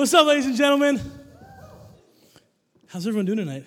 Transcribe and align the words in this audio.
What's 0.00 0.14
up, 0.14 0.26
ladies 0.26 0.46
and 0.46 0.56
gentlemen? 0.56 0.98
How's 2.86 3.06
everyone 3.06 3.26
doing 3.26 3.36
tonight? 3.36 3.66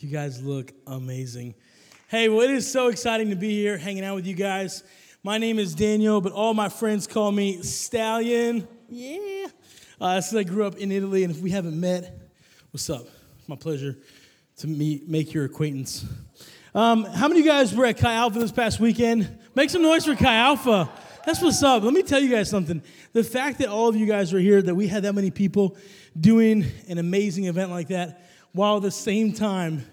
You 0.00 0.08
guys 0.08 0.42
look 0.42 0.72
amazing. 0.88 1.54
Hey, 2.08 2.28
well, 2.28 2.40
it 2.40 2.50
is 2.50 2.68
so 2.68 2.88
exciting 2.88 3.30
to 3.30 3.36
be 3.36 3.50
here 3.50 3.78
hanging 3.78 4.04
out 4.04 4.16
with 4.16 4.26
you 4.26 4.34
guys. 4.34 4.82
My 5.22 5.38
name 5.38 5.60
is 5.60 5.76
Daniel, 5.76 6.20
but 6.20 6.32
all 6.32 6.52
my 6.52 6.68
friends 6.68 7.06
call 7.06 7.30
me 7.30 7.62
Stallion. 7.62 8.66
Yeah. 8.88 9.46
Uh, 10.00 10.20
since 10.20 10.36
I 10.36 10.42
grew 10.42 10.64
up 10.64 10.78
in 10.78 10.90
Italy, 10.90 11.22
and 11.22 11.32
if 11.32 11.40
we 11.40 11.52
haven't 11.52 11.78
met, 11.78 12.18
what's 12.72 12.90
up? 12.90 13.06
It's 13.38 13.48
my 13.48 13.54
pleasure 13.54 13.98
to 14.56 14.66
meet, 14.66 15.08
make 15.08 15.32
your 15.32 15.44
acquaintance. 15.44 16.04
Um, 16.74 17.04
how 17.04 17.28
many 17.28 17.38
of 17.38 17.46
you 17.46 17.52
guys 17.52 17.72
were 17.72 17.86
at 17.86 17.98
Chi 17.98 18.12
Alpha 18.12 18.40
this 18.40 18.50
past 18.50 18.80
weekend? 18.80 19.30
Make 19.54 19.70
some 19.70 19.82
noise 19.82 20.06
for 20.06 20.16
Chi 20.16 20.34
Alpha. 20.34 20.90
That's 21.24 21.42
what's 21.42 21.62
up. 21.62 21.82
Let 21.82 21.92
me 21.92 22.02
tell 22.02 22.20
you 22.20 22.30
guys 22.30 22.48
something. 22.48 22.82
The 23.12 23.22
fact 23.22 23.58
that 23.58 23.68
all 23.68 23.88
of 23.88 23.96
you 23.96 24.06
guys 24.06 24.32
are 24.32 24.38
here, 24.38 24.62
that 24.62 24.74
we 24.74 24.86
had 24.86 25.02
that 25.02 25.14
many 25.14 25.30
people 25.30 25.76
doing 26.18 26.64
an 26.88 26.98
amazing 26.98 27.44
event 27.44 27.70
like 27.70 27.88
that, 27.88 28.26
while 28.52 28.78
at 28.78 28.82
the 28.82 28.90
same 28.90 29.32
time, 29.32 29.84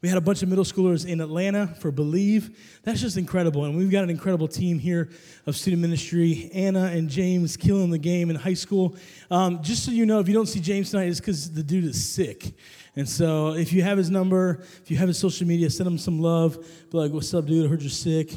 we 0.00 0.08
had 0.08 0.18
a 0.18 0.20
bunch 0.20 0.42
of 0.42 0.48
middle 0.48 0.64
schoolers 0.64 1.06
in 1.06 1.20
Atlanta 1.20 1.68
for 1.78 1.92
Believe. 1.92 2.80
That's 2.82 3.00
just 3.00 3.16
incredible. 3.16 3.64
And 3.64 3.76
we've 3.76 3.92
got 3.92 4.02
an 4.02 4.10
incredible 4.10 4.48
team 4.48 4.80
here 4.80 5.10
of 5.46 5.56
student 5.56 5.80
ministry. 5.80 6.50
Anna 6.52 6.86
and 6.86 7.08
James 7.08 7.56
killing 7.56 7.90
the 7.90 7.98
game 7.98 8.28
in 8.28 8.34
high 8.34 8.54
school. 8.54 8.96
Um, 9.30 9.62
just 9.62 9.84
so 9.84 9.92
you 9.92 10.04
know, 10.04 10.18
if 10.18 10.26
you 10.26 10.34
don't 10.34 10.48
see 10.48 10.58
James 10.58 10.90
tonight, 10.90 11.06
it's 11.06 11.20
because 11.20 11.52
the 11.52 11.62
dude 11.62 11.84
is 11.84 12.04
sick. 12.04 12.52
And 12.96 13.08
so 13.08 13.54
if 13.54 13.72
you 13.72 13.82
have 13.82 13.96
his 13.96 14.10
number, 14.10 14.64
if 14.82 14.90
you 14.90 14.96
have 14.96 15.06
his 15.06 15.18
social 15.18 15.46
media, 15.46 15.70
send 15.70 15.86
him 15.86 15.98
some 15.98 16.20
love. 16.20 16.58
Be 16.90 16.98
like, 16.98 17.12
what's 17.12 17.32
up, 17.32 17.46
dude? 17.46 17.64
I 17.64 17.68
heard 17.68 17.82
you're 17.82 17.90
sick. 17.90 18.32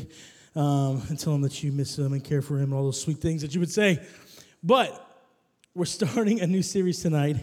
Um, 0.56 1.02
and 1.10 1.20
tell 1.20 1.36
him 1.36 1.42
that 1.42 1.62
you 1.64 1.74
miss 1.74 2.00
him 2.00 2.14
and 2.14 2.24
care 2.24 2.42
for 2.42 2.56
him 2.56 2.72
and 2.72 2.74
all 2.74 2.86
those 2.86 3.02
sweet 3.02 3.18
things 3.18 3.42
that 3.42 3.54
you 3.54 3.60
would 3.60 3.72
say. 3.72 4.00
But 4.64 5.02
we're 5.74 5.84
starting 5.84 6.40
a 6.40 6.48
new 6.48 6.62
series 6.62 7.02
tonight 7.02 7.36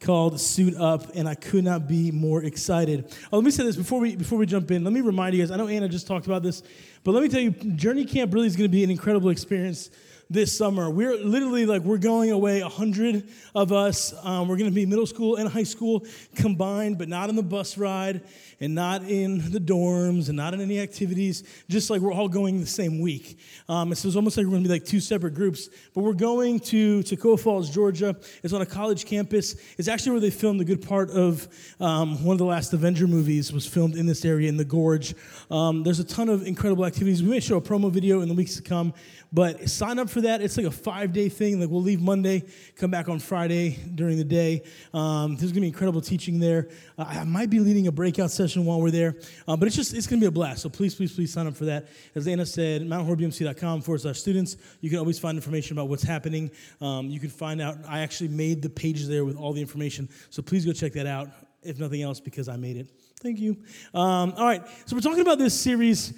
called 0.00 0.40
Suit 0.40 0.74
Up, 0.74 1.14
and 1.14 1.28
I 1.28 1.34
could 1.34 1.64
not 1.64 1.86
be 1.86 2.10
more 2.10 2.42
excited. 2.42 3.14
Oh, 3.30 3.36
let 3.36 3.44
me 3.44 3.50
say 3.50 3.64
this 3.64 3.76
before 3.76 4.00
we 4.00 4.16
before 4.16 4.38
we 4.38 4.46
jump 4.46 4.70
in. 4.70 4.84
Let 4.84 4.92
me 4.94 5.02
remind 5.02 5.34
you 5.34 5.42
guys. 5.42 5.50
I 5.50 5.56
know 5.56 5.68
Anna 5.68 5.88
just 5.88 6.06
talked 6.06 6.24
about 6.24 6.42
this, 6.42 6.62
but 7.02 7.12
let 7.12 7.22
me 7.22 7.28
tell 7.28 7.40
you, 7.40 7.50
Journey 7.50 8.06
Camp 8.06 8.32
really 8.32 8.46
is 8.46 8.56
going 8.56 8.70
to 8.70 8.74
be 8.74 8.82
an 8.84 8.90
incredible 8.90 9.28
experience 9.28 9.90
this 10.30 10.56
summer. 10.56 10.90
We're 10.90 11.16
literally 11.16 11.66
like 11.66 11.82
we're 11.82 11.98
going 11.98 12.30
away. 12.30 12.60
A 12.60 12.68
hundred 12.68 13.28
of 13.54 13.72
us. 13.72 14.14
Um, 14.24 14.48
we're 14.48 14.56
going 14.56 14.70
to 14.70 14.74
be 14.74 14.86
middle 14.86 15.06
school 15.06 15.36
and 15.36 15.48
high 15.48 15.64
school 15.64 16.04
combined, 16.34 16.98
but 16.98 17.08
not 17.08 17.28
on 17.28 17.36
the 17.36 17.42
bus 17.42 17.76
ride 17.78 18.22
and 18.60 18.74
not 18.74 19.02
in 19.02 19.50
the 19.50 19.58
dorms 19.58 20.28
and 20.28 20.36
not 20.36 20.54
in 20.54 20.60
any 20.60 20.80
activities. 20.80 21.44
Just 21.68 21.90
like 21.90 22.00
we're 22.00 22.12
all 22.12 22.28
going 22.28 22.60
the 22.60 22.66
same 22.66 23.00
week. 23.00 23.38
Um, 23.68 23.94
so 23.94 24.08
it's 24.08 24.16
almost 24.16 24.36
like 24.36 24.46
we're 24.46 24.52
going 24.52 24.62
to 24.64 24.68
be 24.68 24.74
like 24.74 24.84
two 24.84 25.00
separate 25.00 25.34
groups. 25.34 25.68
But 25.94 26.02
we're 26.02 26.12
going 26.12 26.60
to 26.60 27.00
Toccoa 27.00 27.38
Falls, 27.38 27.70
Georgia. 27.70 28.16
It's 28.42 28.52
on 28.52 28.62
a 28.62 28.66
college 28.66 29.06
campus. 29.06 29.56
It's 29.78 29.88
actually 29.88 30.12
where 30.12 30.20
they 30.20 30.30
filmed 30.30 30.60
a 30.60 30.64
good 30.64 30.86
part 30.86 31.10
of 31.10 31.48
um, 31.80 32.24
one 32.24 32.34
of 32.34 32.38
the 32.38 32.44
last 32.44 32.72
Avenger 32.72 33.06
movies 33.06 33.52
was 33.52 33.66
filmed 33.66 33.96
in 33.96 34.06
this 34.06 34.24
area 34.24 34.48
in 34.48 34.56
the 34.56 34.64
Gorge. 34.64 35.14
Um, 35.50 35.82
there's 35.82 36.00
a 36.00 36.04
ton 36.04 36.28
of 36.28 36.46
incredible 36.46 36.84
activities. 36.84 37.22
We 37.22 37.30
may 37.30 37.40
show 37.40 37.56
a 37.56 37.60
promo 37.60 37.90
video 37.90 38.20
in 38.20 38.28
the 38.28 38.34
weeks 38.34 38.56
to 38.56 38.62
come. 38.62 38.94
But 39.34 39.68
sign 39.68 39.98
up 39.98 40.08
for 40.08 40.20
that. 40.20 40.40
It's 40.40 40.56
like 40.56 40.64
a 40.64 40.70
five 40.70 41.12
day 41.12 41.28
thing. 41.28 41.60
Like 41.60 41.68
we'll 41.68 41.82
leave 41.82 42.00
Monday, 42.00 42.44
come 42.76 42.92
back 42.92 43.08
on 43.08 43.18
Friday 43.18 43.80
during 43.96 44.16
the 44.16 44.24
day. 44.24 44.62
Um, 44.94 45.34
there's 45.34 45.50
gonna 45.50 45.62
be 45.62 45.66
incredible 45.66 46.00
teaching 46.00 46.38
there. 46.38 46.68
Uh, 46.96 47.06
I 47.08 47.24
might 47.24 47.50
be 47.50 47.58
leading 47.58 47.88
a 47.88 47.92
breakout 47.92 48.30
session 48.30 48.64
while 48.64 48.80
we're 48.80 48.92
there, 48.92 49.16
uh, 49.48 49.56
but 49.56 49.66
it's 49.66 49.74
just 49.74 49.92
it's 49.92 50.06
gonna 50.06 50.20
be 50.20 50.26
a 50.26 50.30
blast. 50.30 50.62
So 50.62 50.68
please, 50.68 50.94
please, 50.94 51.12
please 51.12 51.32
sign 51.32 51.48
up 51.48 51.56
for 51.56 51.64
that. 51.64 51.88
As 52.14 52.28
Anna 52.28 52.46
said, 52.46 52.82
mountainhorebmc.com 52.82 53.82
forward 53.82 54.02
slash 54.02 54.20
students. 54.20 54.56
You 54.80 54.88
can 54.88 55.00
always 55.00 55.18
find 55.18 55.36
information 55.36 55.76
about 55.76 55.88
what's 55.88 56.04
happening. 56.04 56.52
Um, 56.80 57.10
you 57.10 57.18
can 57.18 57.30
find 57.30 57.60
out. 57.60 57.78
I 57.88 58.00
actually 58.00 58.28
made 58.28 58.62
the 58.62 58.70
page 58.70 59.04
there 59.06 59.24
with 59.24 59.36
all 59.36 59.52
the 59.52 59.60
information. 59.60 60.08
So 60.30 60.42
please 60.42 60.64
go 60.64 60.72
check 60.72 60.92
that 60.92 61.08
out. 61.08 61.30
If 61.60 61.80
nothing 61.80 62.02
else, 62.02 62.20
because 62.20 62.48
I 62.48 62.56
made 62.56 62.76
it. 62.76 62.86
Thank 63.20 63.40
you. 63.40 63.56
Um, 63.94 64.34
all 64.36 64.44
right. 64.44 64.62
So 64.86 64.94
we're 64.94 65.00
talking 65.00 65.22
about 65.22 65.38
this 65.38 65.58
series 65.58 66.12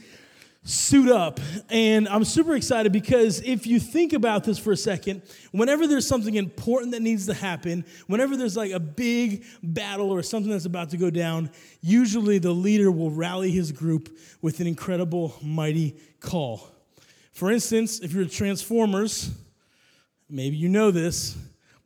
suit 0.67 1.09
up. 1.09 1.39
And 1.71 2.09
I'm 2.09 2.25
super 2.25 2.57
excited 2.57 2.93
because 2.93 3.41
if 3.41 3.67
you 3.67 3.79
think 3.79 4.13
about 4.13 4.45
this 4.45 4.59
for 4.59 4.73
a 4.73 4.77
second, 4.77 5.23
whenever 5.53 5.87
there's 5.87 6.07
something 6.07 6.35
important 6.35 6.93
that 6.93 7.03
needs 7.03 7.27
to 7.27 7.35
happen, 7.35 7.85
whenever 8.09 8.37
there's 8.37 8.57
like 8.57 8.73
a 8.73 8.81
big 8.81 9.45
battle 9.63 10.11
or 10.11 10.23
something 10.23 10.51
that's 10.51 10.65
about 10.65 10.91
to 10.91 10.97
go 10.97 11.09
down, 11.09 11.51
usually 11.81 12.39
the 12.39 12.51
leader 12.51 12.91
will 12.91 13.13
rally 13.13 13.53
his 13.53 13.71
group 13.71 14.19
with 14.43 14.59
an 14.61 14.67
incredible, 14.67 15.37
mighty 15.41 15.97
call. 16.21 16.69
For 17.33 17.51
instance, 17.51 18.01
if 18.01 18.13
you're 18.13 18.27
Transformers, 18.27 19.31
maybe 20.29 20.57
you 20.57 20.69
know 20.69 20.91
this, 20.91 21.37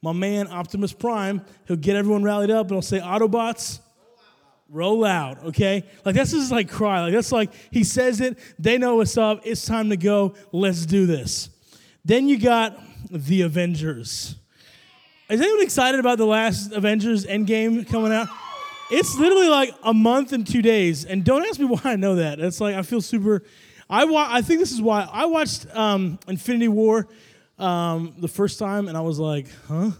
my 0.00 0.12
man 0.12 0.48
Optimus 0.48 0.94
Prime, 0.94 1.42
he'll 1.66 1.76
get 1.76 1.96
everyone 1.96 2.22
rallied 2.22 2.50
up 2.50 2.68
and 2.68 2.76
he'll 2.76 2.82
say, 2.82 3.00
Autobots, 3.00 3.80
roll 4.70 5.04
out, 5.04 5.44
okay? 5.46 5.84
Like 6.04 6.14
this 6.14 6.32
is 6.32 6.50
like 6.50 6.70
cry. 6.70 7.02
Like 7.02 7.12
that's 7.12 7.32
like 7.32 7.52
he 7.70 7.84
says 7.84 8.20
it, 8.20 8.38
they 8.58 8.78
know 8.78 8.96
what's 8.96 9.16
up, 9.16 9.40
it's 9.44 9.64
time 9.66 9.90
to 9.90 9.96
go, 9.96 10.34
let's 10.52 10.86
do 10.86 11.06
this. 11.06 11.50
Then 12.04 12.28
you 12.28 12.38
got 12.38 12.78
the 13.10 13.42
Avengers. 13.42 14.36
Is 15.28 15.40
anyone 15.40 15.62
excited 15.62 16.00
about 16.00 16.18
the 16.18 16.26
last 16.26 16.72
Avengers 16.72 17.24
Endgame 17.26 17.88
coming 17.88 18.12
out? 18.12 18.28
It's 18.90 19.16
literally 19.16 19.48
like 19.48 19.72
a 19.84 19.94
month 19.94 20.32
and 20.32 20.44
two 20.46 20.62
days, 20.62 21.04
and 21.04 21.24
don't 21.24 21.44
ask 21.46 21.60
me 21.60 21.66
why 21.66 21.80
I 21.84 21.96
know 21.96 22.16
that. 22.16 22.40
It's 22.40 22.60
like 22.60 22.74
I 22.74 22.82
feel 22.82 23.00
super. 23.00 23.42
I 23.88 24.04
wa- 24.04 24.26
I 24.28 24.42
think 24.42 24.58
this 24.60 24.72
is 24.72 24.82
why 24.82 25.08
I 25.12 25.26
watched 25.26 25.66
um, 25.76 26.18
Infinity 26.26 26.68
War 26.68 27.06
um, 27.58 28.14
the 28.18 28.28
first 28.28 28.58
time, 28.58 28.88
and 28.88 28.96
I 28.96 29.00
was 29.02 29.18
like, 29.18 29.46
huh? 29.68 29.90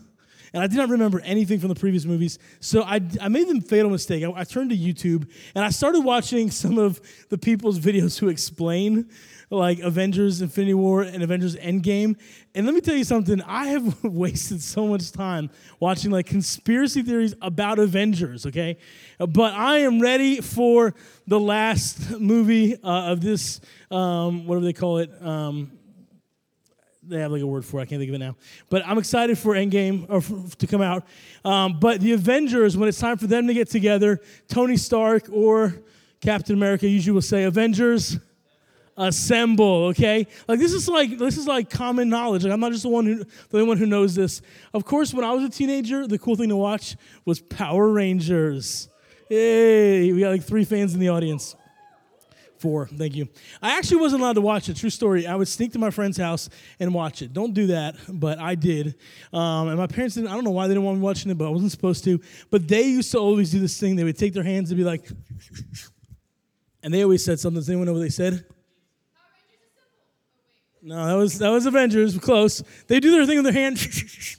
And 0.52 0.62
I 0.62 0.66
did 0.66 0.76
not 0.76 0.88
remember 0.88 1.20
anything 1.20 1.60
from 1.60 1.68
the 1.68 1.74
previous 1.74 2.04
movies. 2.04 2.38
So 2.60 2.82
I, 2.82 3.00
I 3.20 3.28
made 3.28 3.48
the 3.48 3.60
fatal 3.60 3.90
mistake. 3.90 4.24
I, 4.24 4.32
I, 4.34 4.44
turned 4.44 4.70
to 4.70 4.76
YouTube 4.76 5.28
and 5.54 5.64
I 5.64 5.70
started 5.70 6.00
watching 6.00 6.50
some 6.62 6.78
of 6.78 7.00
the 7.28 7.38
people's 7.38 7.78
videos 7.78 8.18
who 8.18 8.28
explain 8.28 9.08
like 9.50 9.80
Avengers 9.80 10.40
Infinity 10.40 10.74
War 10.74 11.02
and 11.02 11.22
Avengers 11.22 11.56
Endgame. 11.56 12.16
And 12.54 12.66
let 12.66 12.74
me 12.74 12.80
tell 12.80 12.94
you 12.94 13.04
something, 13.04 13.42
I 13.42 13.66
have 13.66 14.04
wasted 14.04 14.62
so 14.62 14.86
much 14.86 15.10
time 15.10 15.50
watching 15.80 16.10
like 16.10 16.26
conspiracy 16.26 17.02
theories 17.02 17.34
about 17.42 17.78
Avengers, 17.78 18.46
okay? 18.46 18.78
But 19.18 19.54
I 19.54 19.78
am 19.78 20.00
ready 20.00 20.40
for 20.40 20.94
the 21.26 21.40
last 21.40 22.18
movie 22.18 22.76
uh, 22.76 23.12
of 23.12 23.20
this, 23.20 23.60
um, 23.90 24.46
what 24.46 24.56
do 24.56 24.64
they 24.64 24.72
call 24.72 24.98
it? 24.98 25.10
Um, 25.20 25.72
they 27.10 27.20
have 27.20 27.32
like 27.32 27.42
a 27.42 27.46
word 27.46 27.64
for 27.64 27.80
it. 27.80 27.82
I 27.82 27.86
can't 27.86 28.00
think 28.00 28.08
of 28.08 28.14
it 28.14 28.18
now. 28.18 28.36
But 28.68 28.86
I'm 28.86 28.98
excited 28.98 29.36
for 29.36 29.54
Endgame 29.54 30.06
or 30.08 30.20
for, 30.20 30.56
to 30.56 30.66
come 30.66 30.80
out. 30.80 31.04
Um, 31.44 31.78
but 31.80 32.00
the 32.00 32.12
Avengers, 32.12 32.76
when 32.76 32.88
it's 32.88 32.98
time 32.98 33.18
for 33.18 33.26
them 33.26 33.46
to 33.48 33.54
get 33.54 33.68
together, 33.68 34.20
Tony 34.48 34.76
Stark 34.76 35.28
or 35.30 35.74
Captain 36.20 36.54
America 36.54 36.88
usually 36.88 37.14
will 37.14 37.22
say, 37.22 37.44
"Avengers." 37.44 38.18
assemble 38.96 39.86
okay 39.86 40.26
like 40.46 40.58
this 40.58 40.74
is 40.74 40.86
like 40.86 41.16
this 41.16 41.38
is 41.38 41.46
like 41.46 41.70
common 41.70 42.10
knowledge 42.10 42.44
like 42.44 42.52
i'm 42.52 42.60
not 42.60 42.70
just 42.70 42.82
the 42.82 42.88
one 42.88 43.06
who 43.06 43.14
the 43.14 43.56
only 43.56 43.66
one 43.66 43.78
who 43.78 43.86
knows 43.86 44.14
this 44.14 44.42
of 44.74 44.84
course 44.84 45.14
when 45.14 45.24
i 45.24 45.32
was 45.32 45.42
a 45.42 45.48
teenager 45.48 46.06
the 46.06 46.18
cool 46.18 46.36
thing 46.36 46.50
to 46.50 46.56
watch 46.56 46.96
was 47.24 47.40
power 47.40 47.88
rangers 47.88 48.90
hey 49.30 50.12
we 50.12 50.20
got 50.20 50.30
like 50.30 50.42
three 50.42 50.64
fans 50.64 50.92
in 50.92 51.00
the 51.00 51.08
audience 51.08 51.56
Four, 52.60 52.88
thank 52.88 53.16
you. 53.16 53.26
I 53.62 53.78
actually 53.78 54.02
wasn't 54.02 54.20
allowed 54.20 54.34
to 54.34 54.42
watch 54.42 54.68
it. 54.68 54.76
True 54.76 54.90
story. 54.90 55.26
I 55.26 55.34
would 55.34 55.48
sneak 55.48 55.72
to 55.72 55.78
my 55.78 55.88
friend's 55.88 56.18
house 56.18 56.50
and 56.78 56.92
watch 56.92 57.22
it. 57.22 57.32
Don't 57.32 57.54
do 57.54 57.68
that, 57.68 57.96
but 58.06 58.38
I 58.38 58.54
did. 58.54 58.96
Um, 59.32 59.68
and 59.68 59.78
my 59.78 59.86
parents 59.86 60.16
didn't. 60.16 60.28
I 60.28 60.34
don't 60.34 60.44
know 60.44 60.50
why 60.50 60.66
they 60.66 60.74
didn't 60.74 60.84
want 60.84 60.98
me 60.98 61.02
watching 61.02 61.30
it, 61.30 61.38
but 61.38 61.46
I 61.46 61.48
wasn't 61.48 61.70
supposed 61.70 62.04
to. 62.04 62.20
But 62.50 62.68
they 62.68 62.82
used 62.82 63.12
to 63.12 63.18
always 63.18 63.50
do 63.50 63.60
this 63.60 63.80
thing. 63.80 63.96
They 63.96 64.04
would 64.04 64.18
take 64.18 64.34
their 64.34 64.42
hands 64.42 64.70
and 64.70 64.76
be 64.76 64.84
like, 64.84 65.08
and 66.82 66.92
they 66.92 67.02
always 67.02 67.24
said 67.24 67.40
something. 67.40 67.60
Does 67.60 67.70
anyone 67.70 67.86
know 67.86 67.94
what 67.94 68.00
they 68.00 68.10
said? 68.10 68.44
No, 70.82 71.06
that 71.06 71.14
was 71.14 71.38
that 71.38 71.48
was 71.48 71.64
Avengers. 71.64 72.18
Close. 72.18 72.62
They 72.88 73.00
do 73.00 73.12
their 73.12 73.24
thing 73.24 73.42
with 73.42 73.44
their 73.44 73.54
hand. 73.54 73.78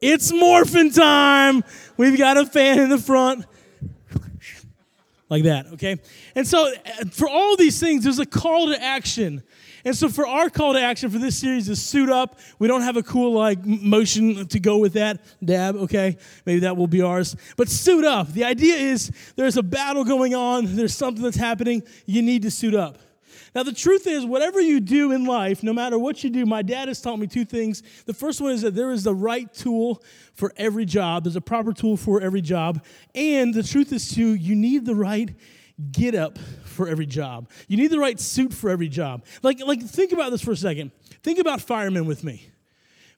it's 0.00 0.32
morphin' 0.32 0.90
time. 0.90 1.62
We've 1.96 2.18
got 2.18 2.36
a 2.36 2.44
fan 2.44 2.80
in 2.80 2.90
the 2.90 2.98
front 2.98 3.46
like 5.28 5.44
that, 5.44 5.66
okay? 5.74 5.98
And 6.34 6.46
so 6.46 6.72
for 7.10 7.28
all 7.28 7.56
these 7.56 7.80
things, 7.80 8.04
there's 8.04 8.18
a 8.18 8.26
call 8.26 8.68
to 8.68 8.82
action. 8.82 9.42
And 9.84 9.94
so 9.94 10.08
for 10.08 10.26
our 10.26 10.48
call 10.48 10.72
to 10.74 10.80
action 10.80 11.10
for 11.10 11.18
this 11.18 11.38
series 11.38 11.68
is 11.68 11.82
suit 11.82 12.08
up. 12.08 12.38
We 12.58 12.68
don't 12.68 12.82
have 12.82 12.96
a 12.96 13.02
cool 13.02 13.32
like 13.32 13.64
motion 13.64 14.46
to 14.48 14.60
go 14.60 14.78
with 14.78 14.94
that. 14.94 15.20
Dab, 15.44 15.76
okay? 15.76 16.16
Maybe 16.46 16.60
that 16.60 16.76
will 16.76 16.86
be 16.86 17.02
ours. 17.02 17.36
But 17.56 17.68
suit 17.68 18.04
up. 18.04 18.32
The 18.32 18.44
idea 18.44 18.76
is 18.76 19.10
there's 19.36 19.56
a 19.56 19.62
battle 19.62 20.04
going 20.04 20.34
on, 20.34 20.76
there's 20.76 20.94
something 20.94 21.22
that's 21.22 21.36
happening, 21.36 21.82
you 22.06 22.22
need 22.22 22.42
to 22.42 22.50
suit 22.50 22.74
up. 22.74 22.98
Now, 23.54 23.62
the 23.62 23.72
truth 23.72 24.06
is, 24.06 24.26
whatever 24.26 24.60
you 24.60 24.80
do 24.80 25.12
in 25.12 25.24
life, 25.24 25.62
no 25.62 25.72
matter 25.72 25.98
what 25.98 26.24
you 26.24 26.30
do, 26.30 26.44
my 26.44 26.62
dad 26.62 26.88
has 26.88 27.00
taught 27.00 27.18
me 27.18 27.26
two 27.28 27.44
things. 27.44 27.82
The 28.04 28.14
first 28.14 28.40
one 28.40 28.52
is 28.52 28.62
that 28.62 28.74
there 28.74 28.90
is 28.90 29.04
the 29.04 29.14
right 29.14 29.52
tool 29.52 30.02
for 30.34 30.52
every 30.56 30.84
job, 30.84 31.24
there's 31.24 31.36
a 31.36 31.40
proper 31.40 31.72
tool 31.72 31.96
for 31.96 32.20
every 32.20 32.40
job. 32.40 32.84
And 33.14 33.54
the 33.54 33.62
truth 33.62 33.92
is, 33.92 34.12
too, 34.12 34.34
you 34.34 34.56
need 34.56 34.84
the 34.84 34.96
right 34.96 35.30
get 35.92 36.14
up 36.14 36.38
for 36.64 36.88
every 36.88 37.06
job. 37.06 37.48
You 37.68 37.76
need 37.76 37.88
the 37.88 37.98
right 37.98 38.18
suit 38.18 38.52
for 38.52 38.70
every 38.70 38.88
job. 38.88 39.24
Like, 39.42 39.60
like 39.60 39.82
think 39.82 40.12
about 40.12 40.30
this 40.30 40.40
for 40.40 40.52
a 40.52 40.56
second. 40.56 40.92
Think 41.22 41.38
about 41.38 41.60
firemen 41.60 42.06
with 42.06 42.24
me. 42.24 42.48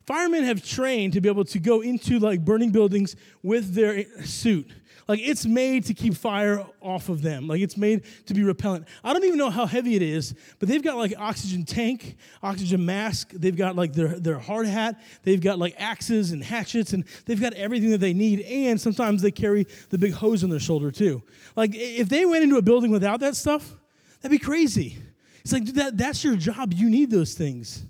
Firemen 0.06 0.44
have 0.44 0.64
trained 0.64 1.14
to 1.14 1.20
be 1.20 1.28
able 1.28 1.44
to 1.46 1.58
go 1.58 1.80
into 1.80 2.18
like 2.20 2.44
burning 2.44 2.70
buildings 2.70 3.16
with 3.42 3.74
their 3.74 4.04
suit. 4.24 4.70
Like 5.08 5.20
it's 5.20 5.47
made 5.47 5.85
to 5.85 5.94
keep 5.94 6.14
fire 6.14 6.67
off 6.81 7.08
of 7.08 7.23
them. 7.23 7.47
Like 7.47 7.61
it's 7.61 7.76
made 7.76 8.03
to 8.26 8.35
be 8.35 8.43
repellent. 8.43 8.88
I 9.05 9.12
don't 9.12 9.25
even 9.25 9.38
know 9.38 9.50
how 9.50 9.64
heavy 9.67 9.94
it 9.94 10.03
is, 10.03 10.35
but 10.58 10.69
they've 10.69 10.82
got 10.82 10.97
like 10.97 11.14
oxygen 11.17 11.64
tank, 11.64 12.17
oxygen 12.43 12.85
mask. 12.85 13.31
They've 13.32 13.56
got 13.56 13.76
like 13.76 13.93
their, 13.93 14.19
their 14.19 14.38
hard 14.38 14.67
hat. 14.67 15.00
They've 15.23 15.41
got 15.41 15.58
like 15.58 15.75
axes 15.79 16.32
and 16.32 16.43
hatchets, 16.43 16.93
and 16.93 17.05
they've 17.25 17.41
got 17.41 17.53
everything 17.55 17.91
that 17.91 17.99
they 17.99 18.14
need. 18.14 18.41
And 18.41 18.81
sometimes 18.81 19.23
they 19.23 19.31
carry 19.31 19.67
the 19.91 19.99
big 19.99 20.12
hose 20.12 20.43
on 20.43 20.50
their 20.50 20.61
shoulder 20.61 20.91
too. 20.91 21.23
Like 21.55 21.70
if 21.75 22.08
they 22.08 22.26
went 22.26 22.43
into 22.43 22.56
a 22.56 22.62
building 22.62 22.91
without 22.91 23.20
that 23.20 23.37
stuff, 23.37 23.76
that'd 24.20 24.37
be 24.37 24.44
crazy. 24.44 24.99
It's 25.43 25.53
like 25.53 25.67
that, 25.75 25.97
that's 25.97 26.25
your 26.25 26.35
job. 26.35 26.73
You 26.75 26.91
need 26.91 27.12
those 27.12 27.35
things. 27.35 27.87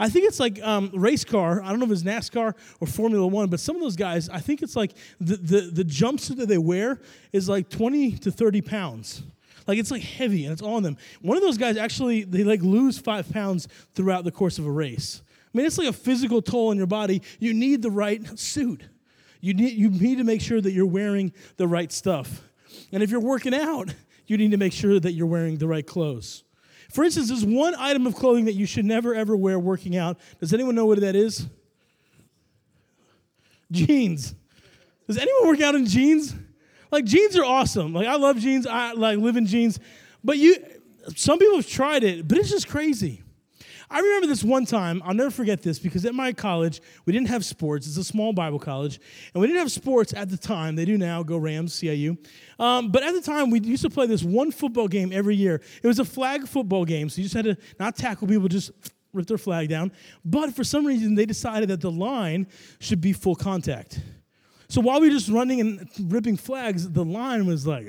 I 0.00 0.08
think 0.08 0.26
it's 0.26 0.38
like 0.38 0.62
um, 0.62 0.90
race 0.94 1.24
car. 1.24 1.60
I 1.62 1.70
don't 1.70 1.80
know 1.80 1.86
if 1.86 1.92
it's 1.92 2.02
NASCAR 2.02 2.54
or 2.80 2.86
Formula 2.86 3.26
One, 3.26 3.48
but 3.48 3.60
some 3.60 3.76
of 3.76 3.82
those 3.82 3.96
guys, 3.96 4.28
I 4.28 4.38
think 4.38 4.62
it's 4.62 4.76
like 4.76 4.92
the, 5.20 5.36
the, 5.36 5.60
the 5.60 5.84
jumpsuit 5.84 6.36
that 6.36 6.48
they 6.48 6.58
wear 6.58 7.00
is 7.32 7.48
like 7.48 7.68
20 7.68 8.12
to 8.18 8.30
30 8.30 8.60
pounds. 8.62 9.22
Like 9.66 9.78
it's 9.78 9.90
like 9.90 10.02
heavy 10.02 10.44
and 10.44 10.52
it's 10.52 10.62
on 10.62 10.82
them. 10.82 10.96
One 11.20 11.36
of 11.36 11.42
those 11.42 11.58
guys 11.58 11.76
actually, 11.76 12.24
they 12.24 12.44
like 12.44 12.62
lose 12.62 12.98
five 12.98 13.30
pounds 13.30 13.68
throughout 13.94 14.24
the 14.24 14.30
course 14.30 14.58
of 14.58 14.66
a 14.66 14.70
race. 14.70 15.22
I 15.26 15.56
mean, 15.56 15.66
it's 15.66 15.78
like 15.78 15.88
a 15.88 15.92
physical 15.92 16.40
toll 16.42 16.68
on 16.68 16.76
your 16.76 16.86
body. 16.86 17.22
You 17.38 17.52
need 17.52 17.82
the 17.82 17.90
right 17.90 18.38
suit. 18.38 18.82
You 19.40 19.54
need, 19.54 19.72
you 19.74 19.90
need 19.90 20.18
to 20.18 20.24
make 20.24 20.40
sure 20.40 20.60
that 20.60 20.72
you're 20.72 20.86
wearing 20.86 21.32
the 21.56 21.66
right 21.66 21.92
stuff. 21.92 22.42
And 22.92 23.02
if 23.02 23.10
you're 23.10 23.20
working 23.20 23.54
out, 23.54 23.94
you 24.26 24.36
need 24.36 24.50
to 24.52 24.56
make 24.56 24.72
sure 24.72 24.98
that 25.00 25.12
you're 25.12 25.26
wearing 25.26 25.58
the 25.58 25.66
right 25.66 25.86
clothes. 25.86 26.44
For 26.90 27.04
instance, 27.04 27.28
there's 27.28 27.44
one 27.44 27.74
item 27.76 28.06
of 28.06 28.14
clothing 28.14 28.46
that 28.46 28.54
you 28.54 28.66
should 28.66 28.84
never 28.84 29.14
ever 29.14 29.36
wear 29.36 29.58
working 29.58 29.96
out. 29.96 30.18
Does 30.40 30.54
anyone 30.54 30.74
know 30.74 30.86
what 30.86 31.00
that 31.00 31.14
is? 31.14 31.46
Jeans. 33.70 34.34
Does 35.06 35.18
anyone 35.18 35.48
work 35.48 35.60
out 35.60 35.74
in 35.74 35.86
jeans? 35.86 36.34
Like 36.90 37.04
jeans 37.04 37.36
are 37.36 37.44
awesome. 37.44 37.92
Like 37.92 38.06
I 38.06 38.16
love 38.16 38.38
jeans. 38.38 38.66
I 38.66 38.92
like 38.92 39.18
live 39.18 39.36
in 39.36 39.46
jeans. 39.46 39.78
But 40.24 40.38
you 40.38 40.56
some 41.16 41.38
people 41.38 41.56
have 41.56 41.68
tried 41.68 42.04
it, 42.04 42.26
but 42.26 42.38
it's 42.38 42.50
just 42.50 42.68
crazy. 42.68 43.22
I 43.90 44.00
remember 44.00 44.26
this 44.26 44.44
one 44.44 44.66
time, 44.66 45.02
I'll 45.04 45.14
never 45.14 45.30
forget 45.30 45.62
this 45.62 45.78
because 45.78 46.04
at 46.04 46.14
my 46.14 46.32
college, 46.32 46.80
we 47.06 47.12
didn't 47.12 47.28
have 47.28 47.44
sports. 47.44 47.86
It's 47.86 47.96
a 47.96 48.04
small 48.04 48.32
Bible 48.32 48.58
college. 48.58 49.00
And 49.32 49.40
we 49.40 49.46
didn't 49.46 49.60
have 49.60 49.72
sports 49.72 50.12
at 50.14 50.28
the 50.28 50.36
time. 50.36 50.76
They 50.76 50.84
do 50.84 50.98
now, 50.98 51.22
go 51.22 51.38
Rams, 51.38 51.74
CIU. 51.74 52.18
Um, 52.58 52.90
but 52.90 53.02
at 53.02 53.14
the 53.14 53.22
time, 53.22 53.50
we 53.50 53.60
used 53.60 53.82
to 53.82 53.90
play 53.90 54.06
this 54.06 54.22
one 54.22 54.50
football 54.50 54.88
game 54.88 55.10
every 55.12 55.36
year. 55.36 55.62
It 55.82 55.86
was 55.86 55.98
a 55.98 56.04
flag 56.04 56.46
football 56.46 56.84
game. 56.84 57.08
So 57.08 57.18
you 57.18 57.24
just 57.24 57.34
had 57.34 57.46
to 57.46 57.56
not 57.80 57.96
tackle 57.96 58.28
people, 58.28 58.48
just 58.48 58.72
rip 59.14 59.26
their 59.26 59.38
flag 59.38 59.68
down. 59.68 59.92
But 60.24 60.54
for 60.54 60.64
some 60.64 60.86
reason, 60.86 61.14
they 61.14 61.26
decided 61.26 61.70
that 61.70 61.80
the 61.80 61.90
line 61.90 62.46
should 62.80 63.00
be 63.00 63.14
full 63.14 63.36
contact. 63.36 64.00
So 64.68 64.82
while 64.82 65.00
we 65.00 65.08
were 65.08 65.14
just 65.14 65.30
running 65.30 65.60
and 65.60 65.88
ripping 65.98 66.36
flags, 66.36 66.88
the 66.90 67.04
line 67.04 67.46
was 67.46 67.66
like 67.66 67.86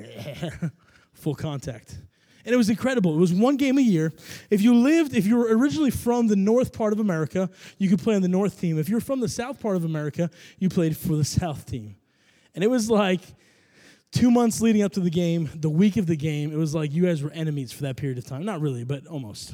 full 1.14 1.36
contact. 1.36 1.98
And 2.46 2.54
it 2.54 2.58
was 2.58 2.70
incredible. 2.70 3.14
It 3.16 3.20
was 3.20 3.34
one 3.34 3.58
game 3.58 3.78
a 3.78 3.82
year. 3.82 4.14
If 4.50 4.62
you 4.62 4.74
lived, 4.74 5.14
if 5.14 5.26
you 5.26 5.38
were 5.38 5.56
originally 5.58 5.92
from 5.92 6.28
the 6.28 6.36
north 6.36 6.74
part 6.74 6.94
of 6.94 7.00
America, 7.00 7.50
you 7.78 7.90
could 7.90 8.00
play 8.00 8.16
on 8.16 8.22
the 8.22 8.28
north 8.28 8.60
team. 8.60 8.80
If 8.80 8.90
you're 8.90 9.02
from 9.02 9.20
the 9.20 9.30
south 9.30 9.60
part 9.60 9.76
of 9.76 9.86
America, 9.86 10.30
you 10.58 10.70
played 10.70 10.96
for 10.96 11.16
the 11.16 11.24
south 11.40 11.66
team. 11.66 11.96
And 12.56 12.64
it 12.64 12.68
was 12.68 12.90
like 12.90 13.22
two 14.12 14.32
months 14.32 14.62
leading 14.62 14.82
up 14.82 14.94
to 14.94 15.00
the 15.00 15.10
game, 15.10 15.50
the 15.56 15.70
week 15.70 15.98
of 15.98 16.08
the 16.08 16.16
game, 16.16 16.52
it 16.52 16.58
was 16.58 16.74
like 16.74 16.92
you 16.94 17.06
guys 17.06 17.22
were 17.22 17.32
enemies 17.32 17.72
for 17.72 17.84
that 17.84 17.98
period 17.98 18.18
of 18.18 18.26
time. 18.26 18.44
Not 18.46 18.62
really, 18.62 18.84
but 18.84 19.06
almost. 19.08 19.54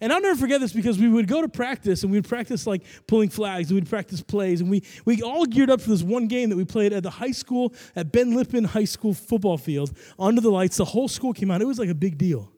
And 0.00 0.12
I'll 0.12 0.20
never 0.20 0.38
forget 0.38 0.60
this 0.60 0.72
because 0.72 0.98
we 0.98 1.08
would 1.08 1.26
go 1.26 1.42
to 1.42 1.48
practice 1.48 2.02
and 2.02 2.12
we'd 2.12 2.28
practice 2.28 2.66
like 2.66 2.82
pulling 3.06 3.28
flags 3.28 3.70
and 3.70 3.80
we'd 3.80 3.88
practice 3.88 4.22
plays. 4.22 4.60
And 4.60 4.70
we, 4.70 4.82
we 5.04 5.22
all 5.22 5.44
geared 5.44 5.70
up 5.70 5.80
for 5.80 5.90
this 5.90 6.02
one 6.02 6.28
game 6.28 6.50
that 6.50 6.56
we 6.56 6.64
played 6.64 6.92
at 6.92 7.02
the 7.02 7.10
high 7.10 7.32
school, 7.32 7.72
at 7.96 8.12
Ben 8.12 8.34
Lippen 8.34 8.64
High 8.64 8.84
School 8.84 9.14
football 9.14 9.58
field, 9.58 9.96
under 10.18 10.40
the 10.40 10.50
lights. 10.50 10.76
The 10.76 10.84
whole 10.84 11.08
school 11.08 11.32
came 11.32 11.50
out. 11.50 11.60
It 11.60 11.66
was 11.66 11.78
like 11.78 11.88
a 11.88 11.94
big 11.94 12.18
deal. 12.18 12.50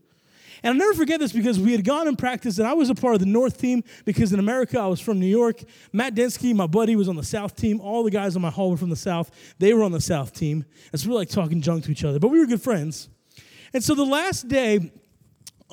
And 0.63 0.73
I'll 0.73 0.79
never 0.79 0.95
forget 0.95 1.21
this 1.21 1.33
because 1.33 1.59
we 1.59 1.73
had 1.73 1.85
gone 1.85 2.07
and 2.07 2.19
practiced, 2.19 2.59
and 2.59 2.69
I 2.69 2.75
was 2.75 2.91
a 2.91 2.95
part 2.95 3.15
of 3.15 3.21
the 3.21 3.27
North 3.27 3.59
team 3.59 3.83
because 4.05 4.33
in 4.33 4.39
America 4.39 4.79
I 4.79 4.87
was 4.89 5.01
from 5.01 5.19
New 5.19 5.27
York. 5.27 5.63
Matt 5.93 6.15
Densky, 6.15 6.55
my 6.55 6.67
buddy, 6.67 6.97
was 6.97 7.09
on 7.09 7.17
the 7.17 7.25
South 7.25 7.57
team. 7.57 7.81
All 7.81 8.03
the 8.03 8.11
guys 8.11 8.37
on 8.37 8.43
my 8.43 8.51
hall 8.51 8.71
were 8.71 8.77
from 8.77 8.91
the 8.91 8.97
South. 8.97 9.31
They 9.59 9.73
were 9.73 9.83
on 9.83 9.93
the 9.93 10.01
South 10.01 10.35
team. 10.35 10.65
And 10.93 11.01
so 11.01 11.09
we 11.09 11.15
were 11.15 11.21
like 11.21 11.31
talking 11.31 11.63
junk 11.63 11.85
to 11.85 11.91
each 11.91 12.05
other, 12.05 12.19
but 12.19 12.29
we 12.29 12.39
were 12.39 12.47
good 12.47 12.63
friends. 12.63 13.09
And 13.73 13.83
so 13.83 13.95
the 13.95 14.05
last 14.05 14.49
day, 14.49 14.93